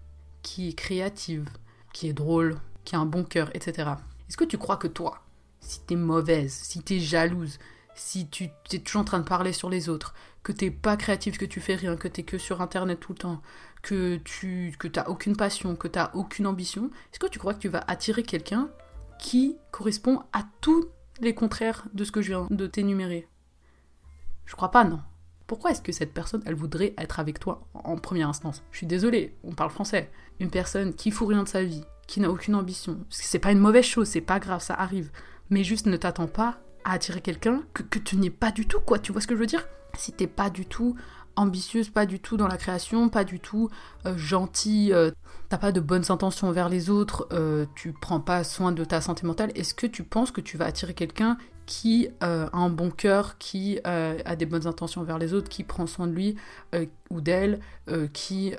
qui 0.42 0.68
est 0.68 0.72
créative, 0.72 1.48
qui 1.92 2.08
est 2.08 2.12
drôle, 2.12 2.58
qui 2.84 2.96
a 2.96 2.98
un 2.98 3.06
bon 3.06 3.24
cœur, 3.24 3.50
etc. 3.54 3.90
Est-ce 4.28 4.36
que 4.36 4.44
tu 4.44 4.58
crois 4.58 4.76
que 4.76 4.88
toi, 4.88 5.20
si 5.60 5.80
t'es 5.80 5.96
mauvaise, 5.96 6.52
si 6.52 6.82
t'es 6.82 7.00
jalouse, 7.00 7.58
si 7.94 8.28
tu 8.28 8.50
es 8.72 8.78
toujours 8.78 9.02
en 9.02 9.04
train 9.04 9.18
de 9.18 9.28
parler 9.28 9.52
sur 9.52 9.68
les 9.70 9.88
autres, 9.88 10.14
que 10.42 10.52
t'es 10.52 10.70
pas 10.70 10.96
créative, 10.96 11.36
que 11.36 11.44
tu 11.44 11.60
fais 11.60 11.74
rien, 11.74 11.96
que 11.96 12.08
t'es 12.08 12.22
que 12.22 12.38
sur 12.38 12.62
internet 12.62 13.00
tout 13.00 13.12
le 13.12 13.18
temps, 13.18 13.42
que 13.82 14.16
tu 14.16 14.74
que 14.78 14.88
t'as 14.88 15.08
aucune 15.08 15.36
passion, 15.36 15.76
que 15.76 15.88
t'as 15.88 16.10
aucune 16.14 16.46
ambition, 16.46 16.90
est-ce 17.12 17.18
que 17.18 17.26
tu 17.26 17.38
crois 17.38 17.54
que 17.54 17.58
tu 17.58 17.68
vas 17.68 17.84
attirer 17.86 18.22
quelqu'un 18.22 18.70
qui 19.18 19.56
correspond 19.72 20.22
à 20.32 20.44
tous 20.60 20.86
les 21.20 21.34
contraires 21.34 21.86
de 21.94 22.04
ce 22.04 22.12
que 22.12 22.22
je 22.22 22.28
viens 22.28 22.46
de 22.50 22.66
t'énumérer. 22.66 23.28
Je 24.46 24.54
crois 24.54 24.70
pas, 24.70 24.84
non. 24.84 25.00
Pourquoi 25.46 25.70
est-ce 25.70 25.82
que 25.82 25.92
cette 25.92 26.12
personne, 26.12 26.42
elle 26.44 26.54
voudrait 26.54 26.94
être 26.98 27.20
avec 27.20 27.40
toi 27.40 27.66
en 27.72 27.96
première 27.96 28.28
instance? 28.28 28.62
Je 28.70 28.78
suis 28.78 28.86
désolée, 28.86 29.34
on 29.44 29.54
parle 29.54 29.70
français. 29.70 30.10
Une 30.40 30.50
personne 30.50 30.94
qui 30.94 31.10
fout 31.10 31.28
rien 31.28 31.42
de 31.42 31.48
sa 31.48 31.64
vie, 31.64 31.84
qui 32.06 32.20
n'a 32.20 32.30
aucune 32.30 32.54
ambition. 32.54 33.04
C'est 33.08 33.38
pas 33.38 33.52
une 33.52 33.58
mauvaise 33.58 33.84
chose, 33.84 34.08
c'est 34.08 34.20
pas 34.20 34.40
grave, 34.40 34.62
ça 34.62 34.74
arrive. 34.74 35.10
Mais 35.50 35.64
juste 35.64 35.86
ne 35.86 35.96
t'attends 35.96 36.26
pas 36.26 36.58
à 36.84 36.92
attirer 36.92 37.20
quelqu'un 37.20 37.62
que, 37.72 37.98
tu 37.98 38.16
n'es 38.16 38.30
pas 38.30 38.50
du 38.50 38.66
tout, 38.66 38.80
quoi. 38.80 38.98
Tu 38.98 39.12
vois 39.12 39.20
ce 39.20 39.26
que 39.26 39.34
je 39.34 39.40
veux 39.40 39.46
dire? 39.46 39.66
Si 39.94 40.12
t'es 40.12 40.26
pas 40.26 40.50
du 40.50 40.66
tout 40.66 40.96
ambitieuse, 41.38 41.88
pas 41.88 42.06
du 42.06 42.20
tout 42.20 42.36
dans 42.36 42.48
la 42.48 42.56
création, 42.56 43.08
pas 43.08 43.24
du 43.24 43.40
tout 43.40 43.70
euh, 44.06 44.16
gentille, 44.16 44.92
euh, 44.92 45.10
t'as 45.48 45.58
pas 45.58 45.72
de 45.72 45.80
bonnes 45.80 46.10
intentions 46.10 46.48
envers 46.48 46.68
les 46.68 46.90
autres, 46.90 47.28
euh, 47.32 47.66
tu 47.74 47.92
prends 47.92 48.20
pas 48.20 48.44
soin 48.44 48.72
de 48.72 48.84
ta 48.84 49.00
santé 49.00 49.26
mentale, 49.26 49.50
est-ce 49.54 49.74
que 49.74 49.86
tu 49.86 50.02
penses 50.02 50.30
que 50.30 50.40
tu 50.40 50.56
vas 50.56 50.66
attirer 50.66 50.94
quelqu'un 50.94 51.38
qui 51.66 52.08
a 52.20 52.48
un 52.56 52.70
bon 52.70 52.90
cœur, 52.90 53.36
qui 53.36 53.78
a 53.84 54.36
des 54.36 54.46
bonnes 54.46 54.66
intentions 54.66 55.02
envers 55.02 55.18
les 55.18 55.34
autres, 55.34 55.50
qui 55.50 55.64
prend 55.64 55.86
soin 55.86 56.06
de 56.06 56.14
lui 56.14 56.34
ou 57.10 57.20
d'elle, 57.20 57.60
qui 58.14 58.54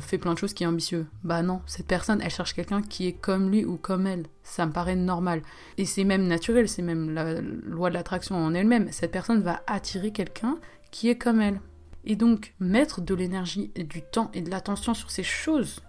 fait 0.00 0.18
plein 0.18 0.34
de 0.34 0.38
choses, 0.38 0.52
qui 0.52 0.64
est 0.64 0.66
ambitieux? 0.66 1.06
Bah 1.24 1.40
non, 1.40 1.62
cette 1.64 1.86
personne, 1.86 2.20
elle 2.20 2.30
cherche 2.30 2.52
quelqu'un 2.52 2.82
qui 2.82 3.06
est 3.06 3.14
comme 3.14 3.50
lui 3.50 3.64
ou 3.64 3.78
comme 3.78 4.06
elle. 4.06 4.26
Ça 4.42 4.66
me 4.66 4.72
paraît 4.72 4.96
normal. 4.96 5.40
Et 5.78 5.86
c'est 5.86 6.04
même 6.04 6.26
naturel, 6.26 6.68
c'est 6.68 6.82
même 6.82 7.14
la 7.14 7.40
loi 7.40 7.88
de 7.88 7.94
l'attraction 7.94 8.36
en 8.36 8.52
elle-même. 8.52 8.92
Cette 8.92 9.12
personne 9.12 9.40
va 9.40 9.62
attirer 9.66 10.10
quelqu'un 10.10 10.58
qui 10.90 11.08
est 11.08 11.16
comme 11.16 11.40
elle. 11.40 11.58
Et 12.04 12.16
donc, 12.16 12.54
mettre 12.58 13.00
de 13.00 13.14
l'énergie 13.14 13.70
du 13.76 14.02
temps 14.02 14.30
et 14.34 14.42
de 14.42 14.50
l'attention 14.50 14.94
sur 14.94 15.10
ces 15.10 15.22
choses 15.22 15.80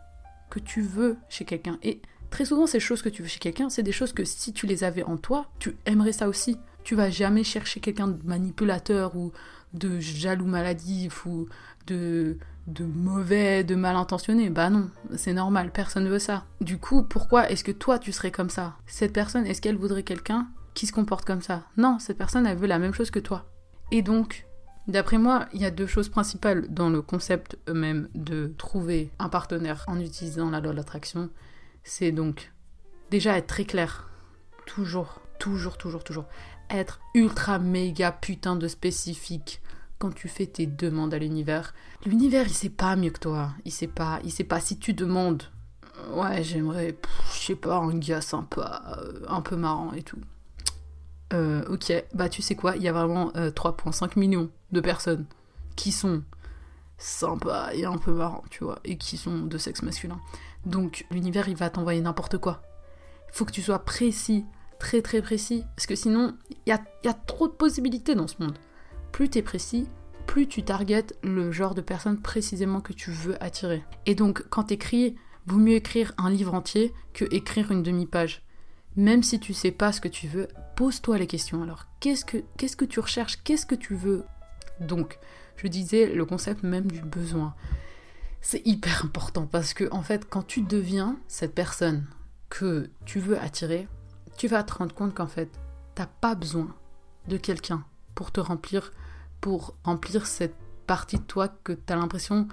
que 0.50 0.60
tu 0.60 0.82
veux 0.82 1.18
chez 1.30 1.46
quelqu'un. 1.46 1.80
Et 1.82 2.02
très 2.30 2.46
souvent, 2.46 2.68
ces 2.68 2.80
choses 2.80 3.02
que 3.02 3.10
tu 3.10 3.24
veux 3.24 3.28
chez 3.28 3.40
quelqu'un, 3.40 3.70
c'est 3.70 3.84
des 3.84 3.92
choses 3.92 4.14
que 4.14 4.24
si 4.24 4.54
tu 4.54 4.68
les 4.68 4.84
avais 4.84 5.04
en 5.04 5.18
toi, 5.18 5.48
tu 5.60 5.76
aimerais 5.86 6.12
ça 6.12 6.28
aussi. 6.28 6.58
Tu 6.84 6.96
vas 6.96 7.10
jamais 7.10 7.44
chercher 7.44 7.80
quelqu'un 7.80 8.08
de 8.08 8.20
manipulateur 8.26 9.16
ou 9.16 9.32
de 9.74 10.00
jaloux 10.00 10.46
maladif 10.46 11.26
ou 11.26 11.48
de, 11.88 12.38
de 12.68 12.86
mauvais, 12.86 13.64
de 13.64 13.76
mal 13.76 13.96
intentionné. 13.96 14.50
Bah 14.50 14.70
non, 14.70 14.90
c'est 15.16 15.34
normal, 15.34 15.72
personne 15.72 16.04
ne 16.04 16.10
veut 16.10 16.20
ça. 16.20 16.46
Du 16.62 16.78
coup, 16.78 17.04
pourquoi 17.04 17.50
est-ce 17.50 17.64
que 17.64 17.72
toi 17.72 17.98
tu 18.00 18.12
serais 18.12 18.32
comme 18.32 18.50
ça? 18.50 18.76
Cette 18.86 19.14
personne, 19.14 19.48
est-ce 19.48 19.62
qu'elle 19.62 19.78
voudrait 19.78 20.04
quelqu'un 20.04 20.48
qui 20.74 20.86
se 20.86 20.92
comporte 20.92 21.26
comme 21.26 21.42
ça? 21.42 21.64
Non, 21.78 21.98
cette 22.00 22.18
personne, 22.18 22.46
elle 22.46 22.58
veut 22.58 22.68
la 22.68 22.80
même 22.80 22.94
chose 22.94 23.12
que 23.12 23.20
toi. 23.20 23.50
Et 23.92 24.02
donc, 24.02 24.46
D'après 24.88 25.18
moi, 25.18 25.48
il 25.54 25.62
y 25.62 25.66
a 25.66 25.72
deux 25.72 25.88
choses 25.88 26.10
principales 26.10 26.68
dans 26.74 26.90
le 26.90 27.02
concept 27.02 27.58
même 27.72 28.10
de 28.16 28.54
trouver 28.58 29.12
un 29.18 29.30
partenaire 29.30 29.86
en 29.88 30.00
utilisant 30.00 30.50
la 30.50 30.60
loi 30.60 30.74
de 30.74 30.78
l'attraction. 30.78 31.30
C'est 31.84 32.12
donc 32.12 32.52
déjà 33.10 33.38
être 33.38 33.48
très 33.48 33.66
clair. 33.66 34.10
Toujours, 34.66 35.22
toujours, 35.40 35.78
toujours, 35.78 36.04
toujours. 36.04 36.26
Être 36.70 37.00
ultra 37.14 37.60
méga 37.60 38.12
putain 38.12 38.56
de 38.56 38.68
spécifique 38.68 39.62
quand 40.00 40.14
tu 40.14 40.28
fais 40.28 40.48
tes 40.48 40.66
demandes 40.66 41.14
à 41.14 41.20
l'univers. 41.20 41.74
L'univers, 42.06 42.46
il 42.46 42.54
sait 42.54 42.70
pas 42.70 42.98
mieux 42.98 43.12
que 43.12 43.20
toi. 43.20 43.52
Il 43.64 43.72
sait 43.72 43.88
pas, 43.88 44.20
il 44.26 44.32
sait 44.32 44.44
pas 44.44 44.60
si 44.60 44.78
tu 44.78 44.94
demandes. 44.94 45.44
Ouais, 46.12 46.44
j'aimerais, 46.44 46.98
je 47.34 47.40
sais 47.40 47.56
pas, 47.56 47.78
un 47.78 47.98
gars 47.98 48.20
sympa, 48.20 48.98
euh, 48.98 49.22
un 49.30 49.42
peu 49.42 49.56
marrant 49.56 49.94
et 49.94 50.04
tout. 50.04 50.20
Euh, 51.32 51.64
ok, 51.70 51.94
bah 52.14 52.30
tu 52.30 52.42
sais 52.42 52.56
quoi, 52.56 52.76
il 52.76 52.84
y 52.84 52.88
a 52.88 52.94
vraiment 52.94 53.30
3,5 53.30 54.04
euh, 54.04 54.08
millions 54.18 54.50
de 54.74 54.82
personnes 54.82 55.26
qui 55.76 55.92
sont 55.92 56.24
sympas 56.98 57.74
et 57.74 57.86
un 57.86 57.98
peu 57.98 58.12
marrants, 58.14 58.44
tu 58.50 58.64
vois, 58.64 58.80
et 58.84 58.98
qui 58.98 59.18
sont 59.18 59.40
de 59.40 59.58
sexe 59.58 59.82
masculin. 59.82 60.20
Donc 60.66 61.06
l'univers, 61.12 61.50
il 61.50 61.56
va 61.56 61.70
t'envoyer 61.70 62.02
n'importe 62.02 62.38
quoi. 62.38 62.62
Il 63.30 63.36
faut 63.36 63.46
que 63.46 63.52
tu 63.52 63.62
sois 63.62 63.80
précis, 63.80 64.46
très 64.80 65.02
très 65.02 65.22
précis, 65.22 65.64
parce 65.76 65.86
que 65.86 65.96
sinon, 65.96 66.36
il 66.50 66.70
y 66.70 66.72
a, 67.08 67.14
trop 67.14 67.48
de 67.48 67.54
possibilités 67.54 68.16
dans 68.16 68.28
ce 68.28 68.42
monde. 68.42 68.58
Plus 69.12 69.30
t'es 69.30 69.42
précis, 69.42 69.88
plus 70.28 70.48
tu 70.48 70.64
targetes 70.64 71.18
le 71.24 71.52
genre 71.52 71.76
de 71.76 71.82
personne 71.82 72.22
précisément 72.22 72.82
que 72.82 72.94
tu 72.94 73.12
veux 73.12 73.42
attirer. 73.44 73.84
Et 74.06 74.16
donc, 74.16 74.46
quand 74.50 74.66
tu 74.66 74.76
écris, 74.76 75.16
vaut 75.46 75.58
mieux 75.58 75.76
écrire 75.76 76.14
un 76.18 76.30
livre 76.30 76.54
entier 76.54 76.94
que 77.14 77.26
écrire 77.32 77.72
une 77.72 77.84
demi-page. 77.84 78.44
Même 78.96 79.24
si 79.24 79.40
tu 79.40 79.54
sais 79.54 79.72
pas 79.72 79.92
ce 79.92 80.00
que 80.00 80.08
tu 80.08 80.28
veux, 80.28 80.48
pose-toi 80.76 81.18
les 81.18 81.28
questions. 81.28 81.64
Alors, 81.64 81.88
qu'est-ce 82.00 82.24
que, 82.24 82.38
qu'est-ce 82.58 82.78
que 82.78 82.86
tu 82.86 83.00
recherches? 83.00 83.42
Qu'est-ce 83.44 83.66
que 83.66 83.76
tu 83.76 83.96
veux 83.96 84.24
Donc, 84.84 85.20
je 85.58 85.68
disais 85.68 86.08
le 86.08 86.26
concept 86.26 86.64
même 86.64 86.92
du 86.92 87.02
besoin. 87.02 87.56
C'est 88.42 88.66
hyper 88.66 89.06
important 89.06 89.48
parce 89.48 89.74
que, 89.74 89.88
en 89.92 90.02
fait, 90.02 90.28
quand 90.30 90.46
tu 90.46 90.62
deviens 90.62 91.18
cette 91.28 91.56
personne 91.56 92.06
que 92.50 92.90
tu 93.06 93.20
veux 93.20 93.40
attirer, 93.40 93.88
tu 94.38 94.48
vas 94.48 94.64
te 94.64 94.74
rendre 94.74 94.94
compte 94.94 95.14
qu'en 95.14 95.28
fait, 95.28 95.50
t'as 95.96 96.08
pas 96.08 96.36
besoin 96.36 96.68
de 97.28 97.38
quelqu'un 97.38 97.86
pour 98.16 98.32
te 98.32 98.40
remplir, 98.40 98.92
pour 99.42 99.76
remplir 99.84 100.28
cette 100.28 100.56
partie 100.88 101.18
de 101.18 101.24
toi 101.24 101.48
que 101.48 101.74
tu 101.74 101.94
as 101.94 101.96
l'impression 101.96 102.48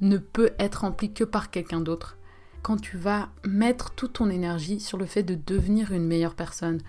ne 0.00 0.16
peut 0.16 0.52
être 0.58 0.82
remplie 0.82 1.12
que 1.12 1.24
par 1.24 1.50
quelqu'un 1.50 1.80
d'autre. 1.80 2.16
Quand 2.62 2.80
tu 2.80 2.96
vas 2.96 3.28
mettre 3.44 3.90
toute 3.94 4.14
ton 4.14 4.30
énergie 4.30 4.80
sur 4.80 4.96
le 4.96 5.06
fait 5.06 5.22
de 5.22 5.34
devenir 5.34 5.92
une 5.92 6.06
meilleure 6.06 6.34
personne, 6.34 6.80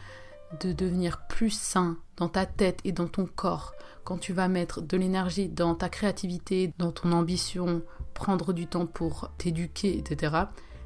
de 0.60 0.74
devenir 0.74 1.26
plus 1.28 1.52
sain 1.52 1.98
dans 2.18 2.30
ta 2.30 2.46
tête 2.46 2.80
et 2.84 2.92
dans 2.92 3.08
ton 3.08 3.26
corps, 3.26 3.74
quand 4.04 4.18
tu 4.18 4.34
vas 4.34 4.48
mettre 4.48 4.82
de 4.82 4.98
l'énergie 4.98 5.50
dans 5.50 5.76
ta 5.76 5.90
créativité, 5.90 6.74
dans 6.78 6.92
ton 6.92 7.12
ambition, 7.12 7.82
prendre 8.14 8.54
du 8.54 8.68
temps 8.68 8.86
pour 8.86 9.32
t'éduquer, 9.38 9.98
etc., 9.98 10.36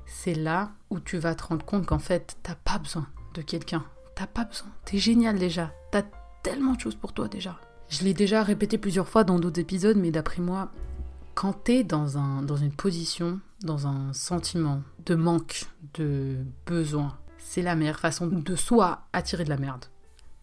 c'est 0.06 0.34
là 0.34 0.72
où 0.90 1.00
tu 1.00 1.18
vas 1.18 1.36
te 1.36 1.44
rendre 1.44 1.66
compte 1.66 1.86
qu'en 1.86 2.00
fait, 2.00 2.38
t'as 2.42 2.56
pas 2.56 2.80
besoin 2.80 3.08
de 3.36 3.42
quelqu'un. 3.42 3.84
T'as 4.16 4.28
pas 4.28 4.44
besoin. 4.44 4.68
T'es 4.86 4.98
génial 4.98 5.38
déjà. 5.38 5.72
T'as 5.92 6.04
tellement 6.44 6.74
de 6.74 6.80
choses 6.80 6.96
pour 6.96 7.14
toi 7.14 7.28
déjà. 7.28 7.60
Je 7.90 8.04
l'ai 8.04 8.14
déjà 8.14 8.44
répété 8.44 8.78
plusieurs 8.78 9.08
fois 9.08 9.24
dans 9.24 9.40
d'autres 9.40 9.60
épisodes, 9.60 9.98
mais 9.98 10.12
d'après 10.12 10.42
moi, 10.42 10.72
quand 11.36 11.54
t'es 11.54 11.84
dans, 11.84 12.18
un, 12.18 12.42
dans 12.42 12.58
une 12.58 12.72
position, 12.72 13.40
dans 13.64 13.88
un 13.88 14.14
sentiment 14.14 14.82
de 15.06 15.16
manque, 15.16 15.66
de 15.94 16.38
besoin, 16.66 17.18
c'est 17.40 17.62
la 17.62 17.76
meilleure 17.76 18.00
façon 18.00 18.28
de 18.28 18.56
soit 18.56 19.08
attirer 19.14 19.44
de 19.44 19.50
la 19.50 19.58
merde, 19.58 19.86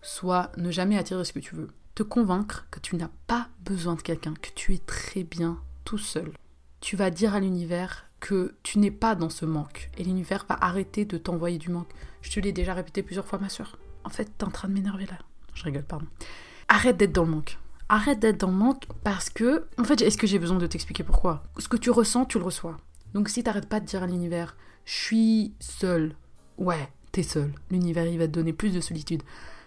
soit 0.02 0.50
ne 0.56 0.70
jamais 0.70 0.98
attirer 0.98 1.24
ce 1.24 1.32
que 1.32 1.38
tu 1.38 1.54
veux. 1.54 1.70
Te 1.94 2.02
convaincre 2.02 2.66
que 2.70 2.80
tu 2.80 2.96
n'as 2.96 3.10
pas 3.26 3.48
besoin 3.64 3.94
de 3.94 4.02
quelqu'un, 4.02 4.34
que 4.34 4.50
tu 4.54 4.74
es 4.74 4.78
très 4.78 5.22
bien 5.22 5.60
tout 5.84 5.98
seul. 5.98 6.32
Tu 6.80 6.96
vas 6.96 7.10
dire 7.10 7.34
à 7.34 7.40
l'univers 7.40 8.06
que 8.20 8.54
tu 8.62 8.78
n'es 8.78 8.90
pas 8.90 9.14
dans 9.14 9.30
ce 9.30 9.44
manque 9.44 9.90
et 9.96 10.04
l'univers 10.04 10.44
va 10.48 10.56
arrêter 10.60 11.04
de 11.04 11.16
t'envoyer 11.16 11.58
du 11.58 11.70
manque. 11.70 11.90
Je 12.22 12.30
te 12.30 12.40
l'ai 12.40 12.52
déjà 12.52 12.74
répété 12.74 13.02
plusieurs 13.02 13.26
fois, 13.26 13.38
ma 13.38 13.48
soeur. 13.48 13.78
En 14.04 14.10
fait, 14.10 14.30
t'es 14.36 14.44
en 14.44 14.50
train 14.50 14.68
de 14.68 14.74
m'énerver 14.74 15.06
là. 15.06 15.18
Je 15.54 15.64
rigole, 15.64 15.84
pardon. 15.84 16.06
Arrête 16.68 16.96
d'être 16.96 17.12
dans 17.12 17.24
le 17.24 17.30
manque. 17.30 17.58
Arrête 17.88 18.18
d'être 18.18 18.40
dans 18.40 18.50
le 18.50 18.56
manque 18.56 18.84
parce 19.04 19.30
que, 19.30 19.66
en 19.78 19.84
fait, 19.84 20.02
est-ce 20.02 20.18
que 20.18 20.26
j'ai 20.26 20.38
besoin 20.38 20.58
de 20.58 20.66
t'expliquer 20.66 21.04
pourquoi? 21.04 21.44
Ce 21.58 21.68
que 21.68 21.76
tu 21.76 21.90
ressens, 21.90 22.26
tu 22.26 22.38
le 22.38 22.44
reçois. 22.44 22.76
Donc 23.14 23.28
si 23.28 23.42
t'arrêtes 23.42 23.68
pas 23.68 23.80
de 23.80 23.86
dire 23.86 24.02
à 24.02 24.06
l'univers, 24.06 24.56
je 24.84 24.92
suis 24.92 25.54
seule, 25.60 26.14
ouais, 26.58 26.88
t'es 27.12 27.22
seule. 27.22 27.52
L'univers, 27.70 28.06
il 28.06 28.18
va 28.18 28.26
te 28.26 28.32
donner 28.32 28.52
plus 28.52 28.72
de 28.72 28.80
solitude. 28.80 29.22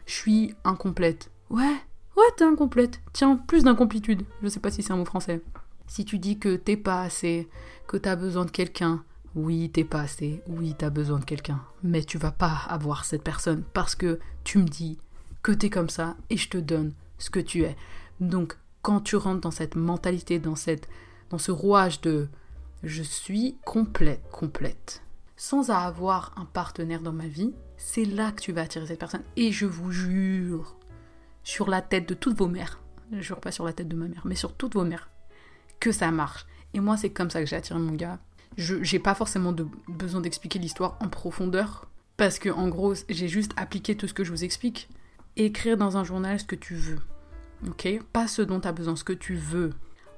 Je 0.05 0.13
suis 0.13 0.53
incomplète. 0.63 1.31
Ouais, 1.49 1.75
ouais, 2.17 2.23
t'es 2.37 2.43
incomplète. 2.43 3.01
Tiens, 3.13 3.37
plus 3.37 3.63
d'incomplétude. 3.63 4.23
Je 4.43 4.47
sais 4.49 4.59
pas 4.59 4.71
si 4.71 4.83
c'est 4.83 4.93
un 4.93 4.97
mot 4.97 5.05
français. 5.05 5.41
Si 5.87 6.05
tu 6.05 6.19
dis 6.19 6.37
que 6.37 6.55
t'es 6.55 6.77
pas 6.77 7.01
assez, 7.01 7.47
que 7.87 7.97
t'as 7.97 8.15
besoin 8.15 8.45
de 8.45 8.51
quelqu'un, 8.51 9.03
oui, 9.35 9.69
t'es 9.71 9.83
pas 9.83 10.01
assez, 10.01 10.41
oui, 10.47 10.75
t'as 10.77 10.89
besoin 10.89 11.19
de 11.19 11.25
quelqu'un, 11.25 11.61
mais 11.83 12.03
tu 12.03 12.17
vas 12.17 12.31
pas 12.31 12.61
avoir 12.67 13.05
cette 13.05 13.23
personne 13.23 13.63
parce 13.73 13.95
que 13.95 14.19
tu 14.43 14.57
me 14.57 14.67
dis 14.67 14.97
que 15.43 15.51
t'es 15.51 15.69
comme 15.69 15.89
ça 15.89 16.15
et 16.29 16.37
je 16.37 16.49
te 16.49 16.57
donne 16.57 16.93
ce 17.17 17.29
que 17.29 17.39
tu 17.39 17.63
es. 17.63 17.75
Donc, 18.19 18.57
quand 18.81 19.01
tu 19.01 19.15
rentres 19.15 19.41
dans 19.41 19.51
cette 19.51 19.75
mentalité, 19.75 20.39
dans, 20.39 20.55
cette, 20.55 20.89
dans 21.29 21.37
ce 21.37 21.51
rouage 21.51 22.01
de 22.01 22.27
je 22.83 23.03
suis 23.03 23.57
complète, 23.65 24.21
complète, 24.31 25.01
sans 25.39 25.71
avoir 25.71 26.33
un 26.35 26.43
partenaire 26.43 27.01
dans 27.01 27.13
ma 27.13 27.27
vie, 27.27 27.53
c'est 27.77 28.03
là 28.03 28.33
que 28.33 28.41
tu 28.41 28.51
vas 28.51 28.63
attirer 28.63 28.85
cette 28.85 28.99
personne. 28.99 29.23
Et 29.37 29.53
je 29.53 29.65
vous 29.65 29.89
jure, 29.89 30.75
sur 31.43 31.69
la 31.69 31.81
tête 31.81 32.09
de 32.09 32.13
toutes 32.13 32.37
vos 32.37 32.49
mères, 32.49 32.81
je 33.13 33.21
jure 33.21 33.39
pas 33.39 33.53
sur 33.53 33.63
la 33.63 33.71
tête 33.71 33.87
de 33.87 33.95
ma 33.95 34.09
mère, 34.09 34.23
mais 34.25 34.35
sur 34.35 34.53
toutes 34.53 34.73
vos 34.73 34.83
mères, 34.83 35.09
que 35.79 35.93
ça 35.93 36.11
marche. 36.11 36.45
Et 36.73 36.81
moi, 36.81 36.97
c'est 36.97 37.09
comme 37.09 37.29
ça 37.29 37.39
que 37.39 37.47
j'ai 37.47 37.55
attiré 37.55 37.79
mon 37.79 37.93
gars. 37.93 38.19
Je 38.57 38.75
n'ai 38.75 38.99
pas 38.99 39.15
forcément 39.15 39.55
besoin 39.87 40.19
d'expliquer 40.19 40.59
l'histoire 40.59 40.97
en 40.99 41.07
profondeur, 41.07 41.89
parce 42.17 42.37
que 42.37 42.49
en 42.49 42.67
gros, 42.67 42.93
j'ai 43.07 43.29
juste 43.29 43.53
appliqué 43.55 43.95
tout 43.95 44.09
ce 44.09 44.13
que 44.13 44.25
je 44.25 44.31
vous 44.31 44.43
explique. 44.43 44.89
Écrire 45.37 45.77
dans 45.77 45.95
un 45.95 46.03
journal 46.03 46.37
ce 46.37 46.45
que 46.45 46.57
tu 46.57 46.75
veux. 46.75 46.99
Ok? 47.65 47.87
Pas 48.11 48.27
ce 48.27 48.41
dont 48.41 48.59
tu 48.59 48.67
as 48.67 48.73
besoin, 48.73 48.97
ce 48.97 49.05
que 49.05 49.13
tu 49.13 49.35
veux. 49.35 49.69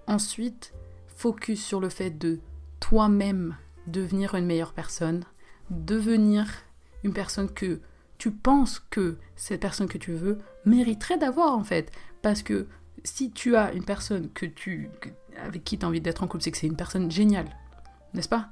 Ensuite, 0.08 0.74
focus 1.16 1.64
sur 1.64 1.80
le 1.80 1.90
fait 1.90 2.10
de 2.10 2.40
toi-même 2.80 3.56
devenir 3.92 4.36
une 4.36 4.46
meilleure 4.46 4.74
personne, 4.74 5.24
devenir 5.70 6.48
une 7.04 7.14
personne 7.14 7.50
que 7.50 7.82
tu 8.18 8.32
penses 8.32 8.80
que 8.90 9.18
cette 9.36 9.62
personne 9.62 9.88
que 9.88 9.98
tu 9.98 10.14
veux 10.14 10.38
mériterait 10.66 11.18
d'avoir 11.18 11.54
en 11.58 11.64
fait. 11.64 11.92
Parce 12.22 12.44
que 12.44 12.68
si 13.04 13.32
tu 13.32 13.56
as 13.56 13.74
une 13.74 13.84
personne 13.84 14.30
que 14.30 14.46
tu, 14.46 14.90
avec 15.44 15.64
qui 15.64 15.78
tu 15.78 15.86
as 15.86 15.88
envie 15.88 16.02
d'être 16.02 16.24
en 16.24 16.28
couple, 16.28 16.44
c'est 16.44 16.52
que 16.52 16.58
c'est 16.58 16.68
une 16.68 16.76
personne 16.76 17.10
géniale, 17.10 17.50
n'est-ce 18.14 18.30
pas? 18.30 18.50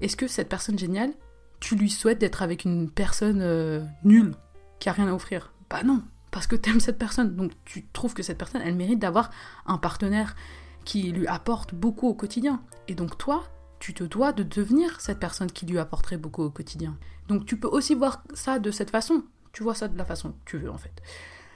Est-ce 0.00 0.16
que 0.16 0.28
cette 0.28 0.48
personne 0.48 0.78
géniale, 0.78 1.12
tu 1.60 1.74
lui 1.74 1.90
souhaites 1.90 2.18
d'être 2.18 2.42
avec 2.42 2.64
une 2.64 2.90
personne 2.90 3.40
euh, 3.42 3.84
nulle, 4.04 4.34
qui 4.78 4.88
a 4.88 4.92
rien 4.92 5.08
à 5.08 5.12
offrir? 5.12 5.52
Bah 5.68 5.82
non, 5.82 6.02
parce 6.30 6.46
que 6.46 6.54
tu 6.54 6.70
aimes 6.70 6.80
cette 6.80 6.98
personne. 6.98 7.34
Donc 7.34 7.52
tu 7.64 7.86
trouves 7.92 8.14
que 8.14 8.22
cette 8.22 8.38
personne, 8.38 8.62
elle 8.64 8.76
mérite 8.76 9.00
d'avoir 9.00 9.30
un 9.66 9.78
partenaire 9.78 10.36
qui 10.84 11.10
lui 11.10 11.26
apporte 11.26 11.74
beaucoup 11.74 12.06
au 12.06 12.14
quotidien. 12.14 12.62
Et 12.86 12.94
donc 12.94 13.18
toi, 13.18 13.44
tu 13.78 13.94
te 13.94 14.04
dois 14.04 14.32
de 14.32 14.42
devenir 14.42 15.00
cette 15.00 15.18
personne 15.18 15.50
qui 15.50 15.66
lui 15.66 15.78
apporterait 15.78 16.16
beaucoup 16.16 16.42
au 16.42 16.50
quotidien. 16.50 16.96
Donc 17.28 17.46
tu 17.46 17.58
peux 17.58 17.68
aussi 17.68 17.94
voir 17.94 18.22
ça 18.34 18.58
de 18.58 18.70
cette 18.70 18.90
façon. 18.90 19.24
Tu 19.52 19.62
vois 19.62 19.74
ça 19.74 19.88
de 19.88 19.96
la 19.96 20.04
façon 20.04 20.32
que 20.32 20.50
tu 20.50 20.58
veux 20.58 20.70
en 20.70 20.78
fait. 20.78 21.02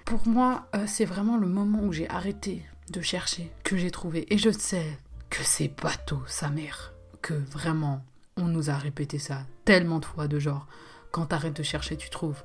Pour 0.04 0.26
moi, 0.26 0.66
euh, 0.74 0.85
c'est 0.87 1.04
vraiment 1.04 1.37
le 1.37 1.46
moment 1.46 1.80
où 1.82 1.92
j'ai 1.92 2.08
arrêté 2.08 2.64
de 2.90 3.00
chercher, 3.00 3.52
que 3.64 3.76
j'ai 3.76 3.90
trouvé. 3.90 4.32
Et 4.32 4.38
je 4.38 4.50
sais 4.50 4.98
que 5.30 5.42
c'est 5.42 5.72
bateau, 5.80 6.20
sa 6.26 6.50
mère. 6.50 6.92
Que 7.22 7.35
vraiment, 7.35 8.04
on 8.37 8.46
nous 8.46 8.70
a 8.70 8.74
répété 8.74 9.18
ça 9.18 9.46
tellement 9.64 10.00
de 10.00 10.04
fois, 10.04 10.28
de 10.28 10.38
genre, 10.38 10.66
quand 11.11 11.26
t'arrêtes 11.26 11.56
de 11.56 11.62
chercher, 11.62 11.96
tu 11.96 12.11
trouves. 12.11 12.42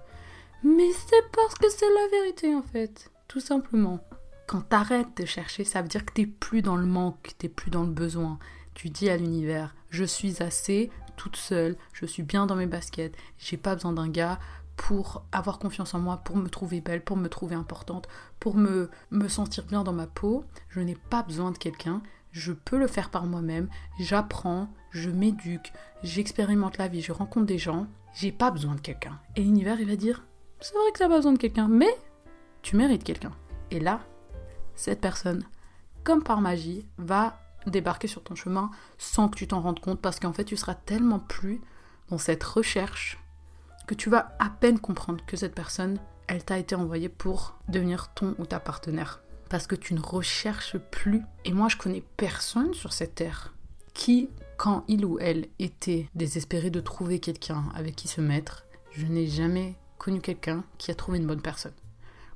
Mais 0.64 0.92
c'est 0.92 1.32
parce 1.32 1.56
que 1.56 1.70
c'est 1.70 1.86
la 1.86 2.20
vérité 2.20 2.56
en 2.56 2.64
fait, 2.64 3.12
tout 3.28 3.40
simplement. 3.40 4.00
Quand 4.48 4.62
t'arrêtes 4.62 5.18
de 5.18 5.26
chercher, 5.26 5.64
ça 5.64 5.82
veut 5.82 5.88
dire 5.88 6.06
que 6.06 6.14
t'es 6.14 6.26
plus 6.26 6.62
dans 6.62 6.78
le 6.78 6.86
manque, 6.86 7.34
t'es 7.38 7.50
plus 7.50 7.70
dans 7.70 7.84
le 7.84 7.92
besoin. 7.92 8.40
Tu 8.78 8.92
dis 8.92 9.10
à 9.10 9.18
l'univers, 9.18 9.74
je 9.90 10.04
suis 10.04 10.44
assez 10.44 10.92
toute 11.16 11.36
seule, 11.36 11.78
je 11.94 12.06
suis 12.06 12.22
bien 12.22 12.46
dans 12.46 12.56
mes 12.56 12.68
baskets, 12.68 13.18
j'ai 13.40 13.58
pas 13.58 13.74
besoin 13.74 13.92
d'un 13.92 14.08
gars 14.08 14.38
pour 14.76 15.26
avoir 15.32 15.58
confiance 15.58 15.96
en 15.96 16.00
moi, 16.00 16.18
pour 16.18 16.38
me 16.38 16.48
trouver 16.48 16.80
belle, 16.80 17.04
pour 17.04 17.18
me 17.18 17.28
trouver 17.28 17.56
importante, 17.56 18.08
pour 18.40 18.56
me, 18.56 18.92
sentir 19.30 19.64
bien 19.66 19.84
dans 19.84 19.94
ma 19.94 20.06
peau. 20.06 20.46
Je 20.70 20.80
n'ai 20.80 20.94
pas 20.94 21.24
besoin 21.24 21.50
de 21.50 21.58
quelqu'un, 21.58 22.04
je 22.32 22.54
peux 22.54 22.78
le 22.78 22.86
faire 22.86 23.10
par 23.10 23.26
moi-même, 23.26 23.68
j'apprends, 23.98 24.70
je 24.92 25.10
m'éduque, 25.10 25.74
j'expérimente 26.04 26.78
la 26.78 26.88
vie, 26.88 27.02
je 27.02 27.14
rencontre 27.14 27.48
des 27.48 27.58
gens, 27.58 27.88
j'ai 28.14 28.32
pas 28.32 28.52
besoin 28.52 28.76
de 28.76 28.82
quelqu'un. 28.82 29.20
Et 29.36 29.42
l'univers, 29.42 29.82
il 29.82 29.90
va 29.90 29.96
dire, 29.96 30.24
c'est 30.60 30.76
vrai 30.76 30.92
que 30.94 31.00
tu 31.00 31.10
pas 31.10 31.16
besoin 31.16 31.34
de 31.34 31.40
quelqu'un, 31.40 31.68
mais 31.68 31.98
tu 32.62 32.76
mérites 32.76 33.04
quelqu'un. 33.04 33.34
Et 33.72 33.80
là, 33.80 34.02
cette 34.76 35.02
personne, 35.02 35.46
comme 36.04 36.22
par 36.22 36.42
magie, 36.42 36.86
va 37.00 37.40
débarquer 37.72 38.08
sur 38.08 38.24
ton 38.24 38.36
chemin 38.36 38.72
sans 38.98 39.30
que 39.30 39.38
tu 39.38 39.48
t'en 39.48 39.62
rendes 39.62 39.80
compte, 39.80 40.02
parce 40.02 40.20
qu'en 40.20 40.34
fait, 40.34 40.46
tu 40.46 40.58
seras 40.58 40.76
tellement 40.76 41.20
plus 41.20 41.62
dans 42.10 42.18
cette 42.18 42.44
recherche 42.44 43.20
que 43.88 43.96
tu 43.96 44.10
vas 44.10 44.36
à 44.40 44.50
peine 44.50 44.80
comprendre 44.80 45.26
que 45.26 45.38
cette 45.38 45.56
personne, 45.56 46.00
elle 46.28 46.44
t'a 46.44 46.58
été 46.58 46.76
envoyée 46.76 47.10
pour 47.10 47.58
devenir 47.70 48.14
ton 48.14 48.36
ou 48.38 48.46
ta 48.46 48.60
partenaire. 48.60 49.22
Parce 49.50 49.66
que 49.66 49.76
tu 49.76 49.94
ne 49.94 50.02
recherches 50.02 50.78
plus. 50.78 51.24
Et 51.46 51.54
moi, 51.54 51.70
je 51.70 51.78
connais 51.78 52.04
personne 52.18 52.74
sur 52.74 52.92
cette 52.92 53.16
terre 53.16 53.54
qui, 53.94 54.30
quand 54.58 54.84
il 54.88 55.06
ou 55.06 55.18
elle 55.20 55.48
était 55.58 56.10
désespéré 56.16 56.70
de 56.70 56.82
trouver 56.82 57.20
quelqu'un 57.20 57.64
avec 57.74 57.96
qui 57.96 58.08
se 58.08 58.22
mettre, 58.22 58.66
je 58.92 59.06
n'ai 59.06 59.28
jamais 59.28 59.76
connu 59.98 60.22
quelqu'un 60.22 60.64
qui 60.78 60.92
a 60.92 60.96
trouvé 60.96 61.18
une 61.18 61.26
bonne 61.28 61.42
personne. 61.42 61.74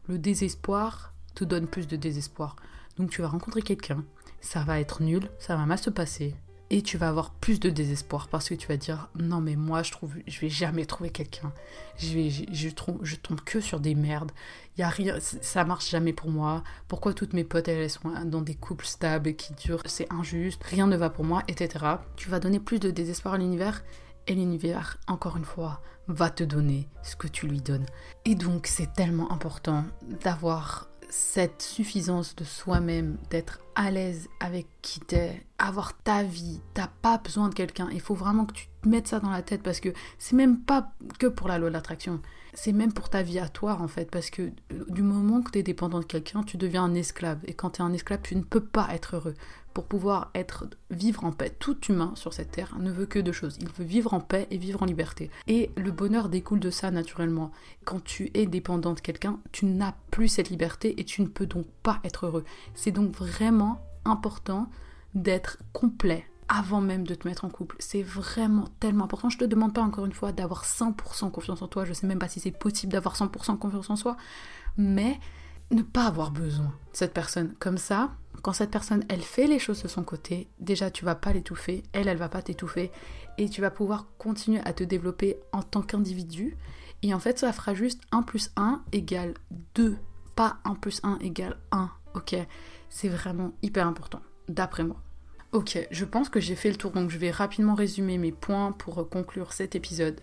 Le 0.07 0.17
désespoir 0.17 1.13
te 1.35 1.43
donne 1.43 1.67
plus 1.67 1.87
de 1.87 1.95
désespoir. 1.95 2.55
Donc 2.97 3.09
tu 3.09 3.21
vas 3.21 3.27
rencontrer 3.27 3.61
quelqu'un, 3.61 4.03
ça 4.41 4.63
va 4.63 4.79
être 4.79 5.01
nul, 5.01 5.29
ça 5.39 5.55
va 5.55 5.65
mal 5.65 5.77
se 5.77 5.89
passer, 5.89 6.35
et 6.71 6.81
tu 6.81 6.97
vas 6.97 7.09
avoir 7.09 7.31
plus 7.31 7.59
de 7.59 7.69
désespoir 7.69 8.29
parce 8.29 8.47
que 8.47 8.55
tu 8.55 8.65
vas 8.69 8.77
dire 8.77 9.09
non 9.19 9.41
mais 9.41 9.57
moi 9.57 9.83
je 9.83 9.91
trouve 9.91 10.15
je 10.25 10.39
vais 10.39 10.49
jamais 10.49 10.85
trouver 10.85 11.09
quelqu'un. 11.09 11.51
Je 11.97 12.13
vais 12.13 12.29
je, 12.29 12.69
trouve 12.69 12.99
je 13.03 13.17
tombe 13.17 13.41
que 13.41 13.59
sur 13.59 13.81
des 13.81 13.93
merdes. 13.93 14.31
Il 14.77 14.81
y 14.81 14.83
a 14.85 14.89
rien 14.89 15.17
ça 15.19 15.65
marche 15.65 15.89
jamais 15.89 16.13
pour 16.13 16.31
moi. 16.31 16.63
Pourquoi 16.87 17.13
toutes 17.13 17.33
mes 17.33 17.43
potes 17.43 17.67
elles 17.67 17.89
sont 17.89 18.09
dans 18.23 18.41
des 18.41 18.55
couples 18.55 18.85
stables 18.85 19.35
qui 19.35 19.53
durent 19.53 19.83
c'est 19.85 20.11
injuste 20.13 20.63
rien 20.63 20.87
ne 20.87 20.95
va 20.95 21.09
pour 21.09 21.25
moi 21.25 21.43
etc 21.49 21.85
tu 22.15 22.29
vas 22.29 22.39
donner 22.39 22.61
plus 22.61 22.79
de 22.79 22.89
désespoir 22.89 23.33
à 23.33 23.37
l'univers 23.37 23.83
et 24.27 24.33
l'univers 24.33 24.97
encore 25.07 25.35
une 25.35 25.43
fois 25.43 25.81
va 26.07 26.29
te 26.29 26.45
donner 26.45 26.87
ce 27.03 27.17
que 27.17 27.27
tu 27.27 27.47
lui 27.47 27.59
donnes. 27.59 27.85
Et 28.23 28.35
donc 28.35 28.67
c'est 28.67 28.93
tellement 28.93 29.29
important 29.33 29.83
d'avoir 30.23 30.87
cette 31.11 31.61
suffisance 31.61 32.35
de 32.37 32.45
soi-même, 32.45 33.17
d'être 33.29 33.59
à 33.75 33.91
l'aise 33.91 34.29
avec 34.39 34.65
qui 34.81 35.01
t'es, 35.01 35.45
avoir 35.57 35.93
ta 35.93 36.23
vie, 36.23 36.61
t'as 36.73 36.87
pas 36.87 37.17
besoin 37.17 37.49
de 37.49 37.53
quelqu'un. 37.53 37.89
Il 37.91 37.99
faut 37.99 38.15
vraiment 38.15 38.45
que 38.45 38.53
tu 38.53 38.67
te 38.81 38.87
mettes 38.87 39.07
ça 39.07 39.19
dans 39.19 39.29
la 39.29 39.41
tête 39.41 39.61
parce 39.61 39.81
que 39.81 39.89
c'est 40.17 40.37
même 40.37 40.61
pas 40.61 40.93
que 41.19 41.27
pour 41.27 41.49
la 41.49 41.57
loi 41.57 41.67
de 41.69 41.73
l'attraction. 41.73 42.21
C'est 42.53 42.71
même 42.71 42.93
pour 42.93 43.09
ta 43.09 43.23
vie 43.23 43.39
à 43.39 43.49
toi 43.49 43.77
en 43.81 43.87
fait, 43.87 44.09
parce 44.09 44.29
que 44.29 44.41
euh, 44.41 44.85
du 44.87 45.03
moment 45.03 45.41
que 45.41 45.51
tu 45.51 45.59
es 45.59 45.63
dépendant 45.63 45.99
de 45.99 46.05
quelqu'un, 46.05 46.43
tu 46.43 46.57
deviens 46.57 46.83
un 46.85 46.93
esclave. 46.95 47.39
Et 47.45 47.53
quand 47.53 47.71
tu 47.71 47.81
es 47.81 47.85
un 47.85 47.93
esclave, 47.93 48.21
tu 48.23 48.35
ne 48.35 48.43
peux 48.43 48.63
pas 48.63 48.87
être 48.93 49.17
heureux. 49.17 49.35
Pour 49.73 49.85
pouvoir 49.85 50.31
être, 50.35 50.67
vivre 50.89 51.23
en 51.23 51.31
paix, 51.31 51.49
tout 51.49 51.79
humain 51.85 52.11
sur 52.15 52.33
cette 52.33 52.51
terre 52.51 52.77
ne 52.79 52.91
veut 52.91 53.05
que 53.05 53.19
deux 53.19 53.31
choses. 53.31 53.57
Il 53.61 53.69
veut 53.69 53.85
vivre 53.85 54.13
en 54.13 54.19
paix 54.19 54.47
et 54.51 54.57
vivre 54.57 54.83
en 54.83 54.85
liberté. 54.85 55.31
Et 55.47 55.71
le 55.77 55.91
bonheur 55.91 56.27
découle 56.27 56.59
de 56.59 56.69
ça 56.69 56.91
naturellement. 56.91 57.51
Quand 57.85 58.03
tu 58.03 58.31
es 58.33 58.45
dépendant 58.45 58.93
de 58.93 58.99
quelqu'un, 58.99 59.39
tu 59.51 59.65
n'as 59.65 59.93
plus 60.11 60.27
cette 60.27 60.49
liberté 60.49 60.99
et 60.99 61.05
tu 61.05 61.21
ne 61.21 61.27
peux 61.27 61.45
donc 61.45 61.65
pas 61.83 61.99
être 62.03 62.25
heureux. 62.25 62.43
C'est 62.75 62.91
donc 62.91 63.11
vraiment 63.11 63.81
important 64.03 64.69
d'être 65.15 65.57
complet 65.73 66.25
avant 66.49 66.81
même 66.81 67.07
de 67.07 67.15
te 67.15 67.25
mettre 67.25 67.45
en 67.45 67.49
couple. 67.49 67.77
C'est 67.79 68.03
vraiment 68.03 68.65
tellement 68.81 69.05
important. 69.05 69.29
Je 69.29 69.37
te 69.37 69.45
demande 69.45 69.73
pas 69.73 69.81
encore 69.81 70.05
une 70.05 70.11
fois 70.11 70.33
d'avoir 70.33 70.65
100% 70.65 71.31
confiance 71.31 71.61
en 71.61 71.67
toi. 71.67 71.85
Je 71.85 71.93
sais 71.93 72.07
même 72.07 72.19
pas 72.19 72.27
si 72.27 72.41
c'est 72.41 72.51
possible 72.51 72.91
d'avoir 72.91 73.15
100% 73.15 73.57
confiance 73.57 73.89
en 73.89 73.95
soi. 73.95 74.17
Mais 74.75 75.17
ne 75.71 75.81
pas 75.81 76.07
avoir 76.07 76.31
besoin 76.31 76.65
de 76.65 76.97
cette 76.97 77.13
personne. 77.13 77.53
Comme 77.59 77.77
ça, 77.77 78.11
quand 78.41 78.53
cette 78.53 78.71
personne, 78.71 79.03
elle 79.09 79.21
fait 79.21 79.47
les 79.47 79.59
choses 79.59 79.83
de 79.83 79.87
son 79.87 80.03
côté, 80.03 80.49
déjà 80.59 80.89
tu 80.89 81.05
vas 81.05 81.15
pas 81.15 81.33
l'étouffer, 81.33 81.83
elle, 81.93 82.07
elle 82.07 82.17
va 82.17 82.29
pas 82.29 82.41
t'étouffer, 82.41 82.91
et 83.37 83.49
tu 83.49 83.61
vas 83.61 83.71
pouvoir 83.71 84.07
continuer 84.17 84.61
à 84.65 84.73
te 84.73 84.83
développer 84.83 85.37
en 85.51 85.61
tant 85.61 85.81
qu'individu. 85.81 86.57
Et 87.03 87.13
en 87.13 87.19
fait, 87.19 87.39
ça 87.39 87.53
fera 87.53 87.73
juste 87.73 88.01
1 88.11 88.23
plus 88.23 88.51
1 88.55 88.83
égale 88.91 89.33
2, 89.75 89.97
pas 90.35 90.57
1 90.65 90.75
plus 90.75 90.99
1 91.03 91.19
égale 91.19 91.57
1. 91.71 91.89
Ok, 92.15 92.35
c'est 92.89 93.09
vraiment 93.09 93.53
hyper 93.61 93.87
important, 93.87 94.21
d'après 94.49 94.83
moi. 94.83 94.97
Ok, 95.51 95.77
je 95.91 96.05
pense 96.05 96.29
que 96.29 96.39
j'ai 96.39 96.55
fait 96.55 96.69
le 96.69 96.77
tour, 96.77 96.91
donc 96.91 97.09
je 97.09 97.17
vais 97.17 97.31
rapidement 97.31 97.75
résumer 97.75 98.17
mes 98.17 98.31
points 98.31 98.71
pour 98.71 99.09
conclure 99.09 99.53
cet 99.53 99.75
épisode. 99.75 100.21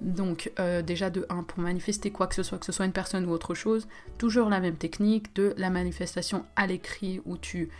Donc 0.00 0.52
euh, 0.58 0.82
déjà 0.82 1.10
de 1.10 1.26
1, 1.28 1.42
pour 1.42 1.60
manifester 1.60 2.10
quoi 2.10 2.26
que 2.26 2.34
ce 2.34 2.42
soit, 2.42 2.58
que 2.58 2.66
ce 2.66 2.72
soit 2.72 2.86
une 2.86 2.92
personne 2.92 3.26
ou 3.26 3.30
autre 3.30 3.54
chose, 3.54 3.88
toujours 4.16 4.48
la 4.48 4.60
même 4.60 4.76
technique 4.76 5.34
de 5.34 5.54
la 5.56 5.70
manifestation 5.70 6.44
à 6.56 6.66
l'écrit 6.66 7.20
où 7.24 7.36
tu 7.36 7.70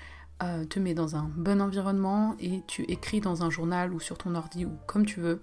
euh, 0.43 0.65
te 0.65 0.79
mets 0.79 0.95
dans 0.95 1.17
un 1.17 1.31
bon 1.37 1.61
environnement 1.61 2.35
et 2.41 2.63
tu 2.67 2.83
écris 2.83 3.21
dans 3.21 3.45
un 3.45 3.51
journal 3.51 3.93
ou 3.93 4.01
sur 4.01 4.19
ton 4.19 4.35
ordi 4.35 4.65
ou 4.65 4.73
comme 4.87 5.07
tu 5.07 5.21
veux, 5.21 5.41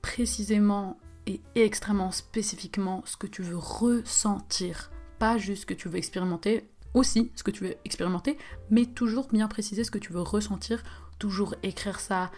précisément 0.00 0.98
et 1.26 1.42
extrêmement 1.54 2.10
spécifiquement 2.10 3.02
ce 3.04 3.16
que 3.16 3.26
tu 3.26 3.42
veux 3.42 3.58
ressentir, 3.58 4.90
pas 5.18 5.36
juste 5.36 5.62
ce 5.62 5.66
que 5.66 5.74
tu 5.74 5.88
veux 5.88 5.98
expérimenter, 5.98 6.68
aussi 6.94 7.32
ce 7.36 7.42
que 7.42 7.50
tu 7.50 7.64
veux 7.64 7.76
expérimenter, 7.84 8.38
mais 8.70 8.86
toujours 8.86 9.28
bien 9.28 9.46
préciser 9.46 9.84
ce 9.84 9.90
que 9.90 9.98
tu 9.98 10.12
veux 10.12 10.22
ressentir, 10.22 10.82
toujours 11.18 11.54
écrire 11.62 12.00
ça 12.00 12.30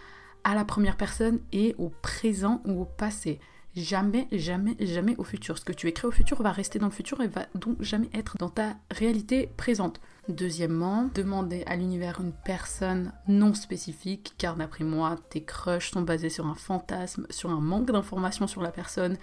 à 0.43 0.55
la 0.55 0.65
première 0.65 0.97
personne 0.97 1.39
et 1.51 1.75
au 1.77 1.89
présent 1.89 2.61
ou 2.65 2.81
au 2.81 2.85
passé. 2.85 3.39
Jamais, 3.75 4.27
jamais, 4.33 4.75
jamais 4.81 5.15
au 5.17 5.23
futur. 5.23 5.57
Ce 5.57 5.63
que 5.63 5.71
tu 5.71 5.87
écris 5.87 6.05
au 6.05 6.11
futur 6.11 6.41
va 6.41 6.51
rester 6.51 6.77
dans 6.77 6.87
le 6.87 6.91
futur 6.91 7.21
et 7.21 7.27
va 7.27 7.45
donc 7.55 7.81
jamais 7.81 8.09
être 8.13 8.35
dans 8.37 8.49
ta 8.49 8.75
réalité 8.91 9.49
présente. 9.55 10.01
Deuxièmement, 10.27 11.09
demander 11.15 11.63
à 11.67 11.77
l'univers 11.77 12.19
une 12.19 12.33
personne 12.33 13.13
non 13.29 13.53
spécifique, 13.53 14.33
car 14.37 14.57
d'après 14.57 14.83
moi, 14.83 15.15
tes 15.29 15.43
crushs 15.43 15.91
sont 15.91 16.01
basés 16.01 16.29
sur 16.29 16.47
un 16.47 16.55
fantasme, 16.55 17.25
sur 17.29 17.49
un 17.49 17.61
manque 17.61 17.91
d'informations 17.91 18.45
sur 18.45 18.61
la 18.61 18.71
personne 18.71 19.17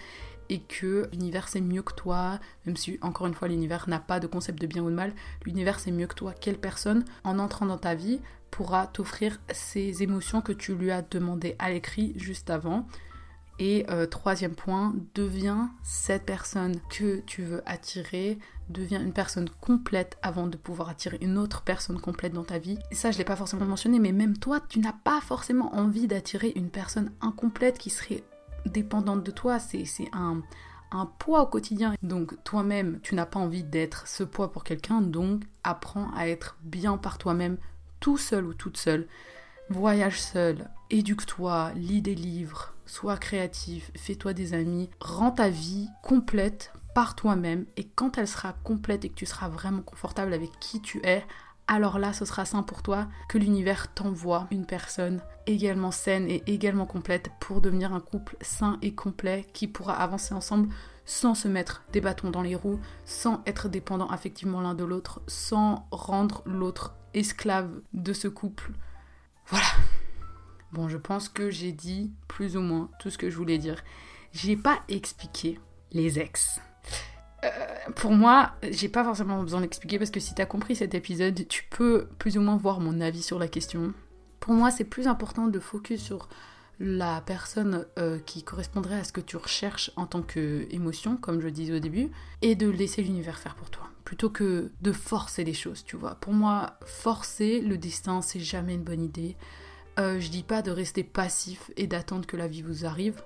et 0.49 0.59
que 0.59 1.07
l'univers 1.11 1.47
c'est 1.47 1.61
mieux 1.61 1.83
que 1.83 1.93
toi, 1.93 2.39
même 2.65 2.75
si 2.75 2.97
encore 3.01 3.27
une 3.27 3.35
fois 3.35 3.47
l'univers 3.47 3.87
n'a 3.87 3.99
pas 3.99 4.19
de 4.19 4.25
concept 4.25 4.59
de 4.59 4.65
bien 4.65 4.81
ou 4.81 4.89
de 4.89 4.95
mal, 4.95 5.13
l'univers 5.45 5.79
c'est 5.79 5.91
mieux 5.91 6.07
que 6.07 6.15
toi. 6.15 6.33
Quelle 6.33 6.57
personne, 6.57 7.05
en 7.23 7.37
entrant 7.37 7.67
dans 7.67 7.77
ta 7.77 7.93
vie, 7.93 8.19
pourra 8.49 8.87
t'offrir 8.87 9.39
ces 9.51 10.01
émotions 10.01 10.41
que 10.41 10.51
tu 10.51 10.73
lui 10.73 10.89
as 10.89 11.03
demandées 11.03 11.55
à 11.59 11.69
l'écrit 11.69 12.13
juste 12.15 12.49
avant? 12.49 12.87
Et 13.59 13.85
euh, 13.89 14.05
troisième 14.05 14.55
point, 14.55 14.95
deviens 15.15 15.69
cette 15.83 16.25
personne 16.25 16.79
que 16.89 17.19
tu 17.25 17.43
veux 17.43 17.61
attirer, 17.65 18.39
deviens 18.69 19.01
une 19.01 19.11
personne 19.11 19.49
complète 19.59 20.17
avant 20.21 20.47
de 20.47 20.55
pouvoir 20.55 20.87
attirer 20.87 21.17
une 21.21 21.37
autre 21.37 21.61
personne 21.61 21.99
complète 21.99 22.31
dans 22.31 22.45
ta 22.45 22.57
vie. 22.57 22.79
Et 22.89 22.95
ça, 22.95 23.11
je 23.11 23.17
ne 23.17 23.19
l'ai 23.19 23.25
pas 23.25 23.35
forcément 23.35 23.65
mentionné, 23.65 23.99
mais 23.99 24.13
même 24.13 24.37
toi, 24.37 24.61
tu 24.61 24.79
n'as 24.79 24.93
pas 24.93 25.19
forcément 25.19 25.75
envie 25.75 26.07
d'attirer 26.07 26.53
une 26.55 26.69
personne 26.69 27.11
incomplète 27.19 27.77
qui 27.77 27.89
serait 27.89 28.23
dépendante 28.65 29.23
de 29.23 29.31
toi, 29.31 29.59
c'est 29.59 29.85
un, 30.13 30.41
un 30.91 31.05
poids 31.05 31.41
au 31.41 31.47
quotidien. 31.47 31.95
Donc 32.01 32.41
toi-même, 32.45 32.99
tu 33.01 33.13
n'as 33.13 33.25
pas 33.25 33.39
envie 33.39 33.63
d'être 33.63 34.07
ce 34.07 34.23
poids 34.23 34.53
pour 34.53 34.63
quelqu'un, 34.63 35.01
donc 35.01 35.43
apprends 35.65 36.11
à 36.15 36.27
être 36.27 36.57
bien 36.63 36.97
par 36.97 37.17
toi-même, 37.17 37.57
tout 37.99 38.17
seul 38.17 38.45
ou 38.45 38.53
toute 38.53 38.77
seule. 38.77 39.07
Voyage 39.69 40.21
seul, 40.21 40.69
éduque-toi, 40.89 41.71
lis 41.75 42.01
des 42.01 42.15
livres, 42.15 42.73
sois 42.85 43.17
créatif, 43.17 43.91
fais-toi 43.95 44.33
des 44.33 44.53
amis, 44.53 44.89
rends 44.99 45.31
ta 45.31 45.49
vie 45.49 45.87
complète 46.01 46.73
par 46.95 47.15
toi-même 47.15 47.65
et 47.77 47.85
quand 47.85 48.17
elle 48.17 48.27
sera 48.27 48.53
complète 48.63 49.05
et 49.05 49.09
que 49.09 49.15
tu 49.15 49.25
seras 49.25 49.49
vraiment 49.49 49.81
confortable 49.81 50.33
avec 50.33 50.51
qui 50.59 50.81
tu 50.81 50.99
es, 51.05 51.23
alors 51.67 51.99
là, 51.99 52.13
ce 52.13 52.25
sera 52.25 52.45
sain 52.45 52.63
pour 52.63 52.81
toi 52.81 53.07
que 53.27 53.37
l'univers 53.37 53.93
t'envoie 53.93 54.47
une 54.49 54.65
personne 54.65 55.21
également 55.45 55.91
saine 55.91 56.27
et 56.27 56.41
également 56.47 56.87
complète 56.87 57.29
pour 57.39 57.61
devenir 57.61 57.93
un 57.93 57.99
couple 57.99 58.37
sain 58.41 58.79
et 58.81 58.95
complet 58.95 59.45
qui 59.53 59.67
pourra 59.67 59.93
avancer 59.93 60.33
ensemble 60.33 60.69
sans 61.05 61.35
se 61.35 61.47
mettre 61.47 61.83
des 61.91 62.01
bâtons 62.01 62.31
dans 62.31 62.41
les 62.41 62.55
roues, 62.55 62.79
sans 63.05 63.43
être 63.45 63.69
dépendant 63.69 64.07
affectivement 64.07 64.61
l'un 64.61 64.73
de 64.73 64.83
l'autre, 64.83 65.21
sans 65.27 65.87
rendre 65.91 66.41
l'autre 66.47 66.95
esclave 67.13 67.69
de 67.93 68.13
ce 68.13 68.27
couple. 68.27 68.71
Voilà. 69.45 69.67
Bon, 70.71 70.87
je 70.87 70.97
pense 70.97 71.29
que 71.29 71.49
j'ai 71.49 71.71
dit 71.71 72.11
plus 72.27 72.57
ou 72.57 72.61
moins 72.61 72.89
tout 72.99 73.09
ce 73.09 73.17
que 73.17 73.29
je 73.29 73.35
voulais 73.35 73.57
dire. 73.57 73.83
J'ai 74.31 74.55
pas 74.55 74.79
expliqué 74.87 75.59
les 75.91 76.19
ex. 76.19 76.59
Euh, 77.43 77.49
pour 77.95 78.11
moi, 78.11 78.51
j'ai 78.69 78.89
pas 78.89 79.03
forcément 79.03 79.41
besoin 79.41 79.61
d'expliquer 79.61 79.97
parce 79.97 80.11
que 80.11 80.19
si 80.19 80.35
t'as 80.35 80.45
compris 80.45 80.75
cet 80.75 80.93
épisode, 80.93 81.47
tu 81.47 81.63
peux 81.69 82.07
plus 82.19 82.37
ou 82.37 82.41
moins 82.41 82.57
voir 82.57 82.79
mon 82.79 83.01
avis 83.01 83.23
sur 83.23 83.39
la 83.39 83.47
question. 83.47 83.93
Pour 84.39 84.53
moi, 84.53 84.71
c'est 84.71 84.83
plus 84.83 85.07
important 85.07 85.47
de 85.47 85.59
focus 85.59 86.01
sur 86.01 86.29
la 86.79 87.21
personne 87.21 87.85
euh, 87.97 88.19
qui 88.19 88.43
correspondrait 88.43 88.99
à 88.99 89.03
ce 89.03 89.11
que 89.11 89.21
tu 89.21 89.35
recherches 89.37 89.91
en 89.95 90.05
tant 90.05 90.21
qu'émotion, 90.21 91.17
comme 91.17 91.41
je 91.41 91.49
disais 91.49 91.73
au 91.73 91.79
début, 91.79 92.09
et 92.41 92.55
de 92.55 92.69
laisser 92.69 93.01
l'univers 93.01 93.37
faire 93.37 93.55
pour 93.55 93.69
toi, 93.69 93.89
plutôt 94.05 94.29
que 94.29 94.71
de 94.81 94.91
forcer 94.91 95.43
les 95.43 95.53
choses, 95.53 95.83
tu 95.83 95.97
vois. 95.97 96.15
Pour 96.15 96.33
moi, 96.33 96.77
forcer 96.85 97.59
le 97.61 97.77
destin, 97.77 98.21
c'est 98.21 98.39
jamais 98.39 98.75
une 98.75 98.83
bonne 98.83 99.03
idée. 99.03 99.35
Euh, 99.99 100.19
je 100.19 100.29
dis 100.29 100.43
pas 100.43 100.61
de 100.61 100.71
rester 100.71 101.03
passif 101.03 101.71
et 101.77 101.87
d'attendre 101.87 102.25
que 102.25 102.37
la 102.37 102.47
vie 102.47 102.61
vous 102.61 102.85
arrive, 102.85 103.21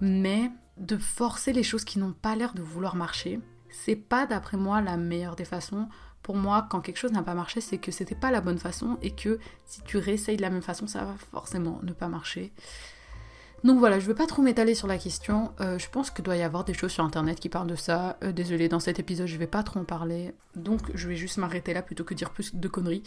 mais 0.00 0.50
de 0.78 0.96
forcer 0.96 1.52
les 1.52 1.62
choses 1.62 1.84
qui 1.84 1.98
n'ont 1.98 2.12
pas 2.12 2.34
l'air 2.34 2.54
de 2.54 2.62
vouloir 2.62 2.96
marcher 2.96 3.40
c'est 3.74 3.96
pas 3.96 4.26
d'après 4.26 4.56
moi 4.56 4.80
la 4.80 4.96
meilleure 4.96 5.36
des 5.36 5.44
façons. 5.44 5.88
Pour 6.22 6.36
moi, 6.36 6.66
quand 6.70 6.80
quelque 6.80 6.96
chose 6.96 7.12
n'a 7.12 7.22
pas 7.22 7.34
marché, 7.34 7.60
c'est 7.60 7.78
que 7.78 7.90
c'était 7.90 8.14
pas 8.14 8.30
la 8.30 8.40
bonne 8.40 8.58
façon 8.58 8.96
et 9.02 9.10
que 9.10 9.38
si 9.66 9.82
tu 9.82 9.98
réessayes 9.98 10.36
de 10.36 10.42
la 10.42 10.50
même 10.50 10.62
façon, 10.62 10.86
ça 10.86 11.04
va 11.04 11.14
forcément 11.32 11.80
ne 11.82 11.92
pas 11.92 12.08
marcher. 12.08 12.52
Donc 13.64 13.78
voilà, 13.78 13.98
je 13.98 14.04
ne 14.04 14.08
veux 14.08 14.14
pas 14.14 14.26
trop 14.26 14.42
m'étaler 14.42 14.74
sur 14.74 14.86
la 14.86 14.98
question. 14.98 15.52
Euh, 15.62 15.78
je 15.78 15.88
pense 15.88 16.10
qu'il 16.10 16.22
doit 16.22 16.36
y 16.36 16.42
avoir 16.42 16.64
des 16.64 16.74
choses 16.74 16.92
sur 16.92 17.02
internet 17.02 17.40
qui 17.40 17.48
parlent 17.48 17.66
de 17.66 17.76
ça. 17.76 18.18
Euh, 18.22 18.30
désolé, 18.30 18.68
dans 18.68 18.78
cet 18.78 18.98
épisode, 18.98 19.26
je 19.26 19.38
vais 19.38 19.46
pas 19.46 19.62
trop 19.62 19.80
en 19.80 19.84
parler. 19.84 20.34
Donc 20.54 20.82
je 20.92 21.08
vais 21.08 21.16
juste 21.16 21.38
m'arrêter 21.38 21.72
là 21.72 21.80
plutôt 21.80 22.04
que 22.04 22.12
dire 22.12 22.30
plus 22.30 22.54
de 22.54 22.68
conneries. 22.68 23.02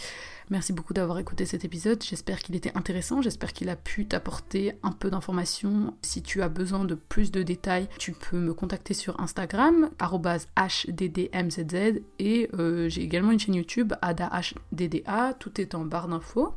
Merci 0.49 0.73
beaucoup 0.73 0.93
d'avoir 0.93 1.19
écouté 1.19 1.45
cet 1.45 1.63
épisode. 1.63 2.03
J'espère 2.03 2.39
qu'il 2.39 2.55
était 2.55 2.75
intéressant. 2.75 3.21
J'espère 3.21 3.53
qu'il 3.53 3.69
a 3.69 3.75
pu 3.75 4.07
t'apporter 4.07 4.73
un 4.81 4.91
peu 4.91 5.11
d'informations. 5.11 5.93
Si 6.01 6.23
tu 6.23 6.41
as 6.41 6.49
besoin 6.49 6.85
de 6.85 6.95
plus 6.95 7.29
de 7.29 7.43
détails, 7.43 7.87
tu 7.99 8.13
peux 8.13 8.39
me 8.39 8.55
contacter 8.55 8.95
sur 8.95 9.19
Instagram, 9.19 9.91
HDDMZZ. 9.99 12.01
Et 12.17 12.49
euh, 12.57 12.89
j'ai 12.89 13.03
également 13.03 13.31
une 13.31 13.39
chaîne 13.39 13.53
YouTube, 13.53 13.93
AdaHDDA. 14.01 15.35
Tout 15.37 15.61
est 15.61 15.75
en 15.75 15.85
barre 15.85 16.07
d'infos. 16.07 16.55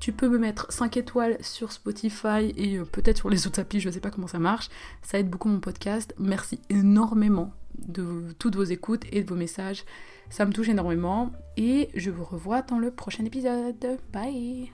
Tu 0.00 0.12
peux 0.12 0.28
me 0.28 0.38
mettre 0.38 0.72
5 0.72 0.96
étoiles 0.96 1.36
sur 1.42 1.72
Spotify 1.72 2.52
et 2.56 2.78
euh, 2.78 2.84
peut-être 2.84 3.18
sur 3.18 3.28
les 3.28 3.46
autres 3.46 3.60
applis, 3.60 3.80
je 3.80 3.88
ne 3.88 3.92
sais 3.92 4.00
pas 4.00 4.10
comment 4.10 4.26
ça 4.26 4.38
marche. 4.38 4.70
Ça 5.02 5.18
aide 5.18 5.28
beaucoup 5.28 5.48
mon 5.48 5.60
podcast. 5.60 6.14
Merci 6.18 6.58
énormément 6.70 7.52
de 7.86 8.32
toutes 8.38 8.56
vos 8.56 8.64
écoutes 8.64 9.04
et 9.12 9.22
de 9.22 9.28
vos 9.28 9.36
messages. 9.36 9.84
Ça 10.30 10.46
me 10.46 10.52
touche 10.52 10.70
énormément. 10.70 11.30
Et 11.58 11.90
je 11.94 12.10
vous 12.10 12.24
revois 12.24 12.62
dans 12.62 12.78
le 12.78 12.90
prochain 12.90 13.24
épisode. 13.26 13.98
Bye 14.12 14.72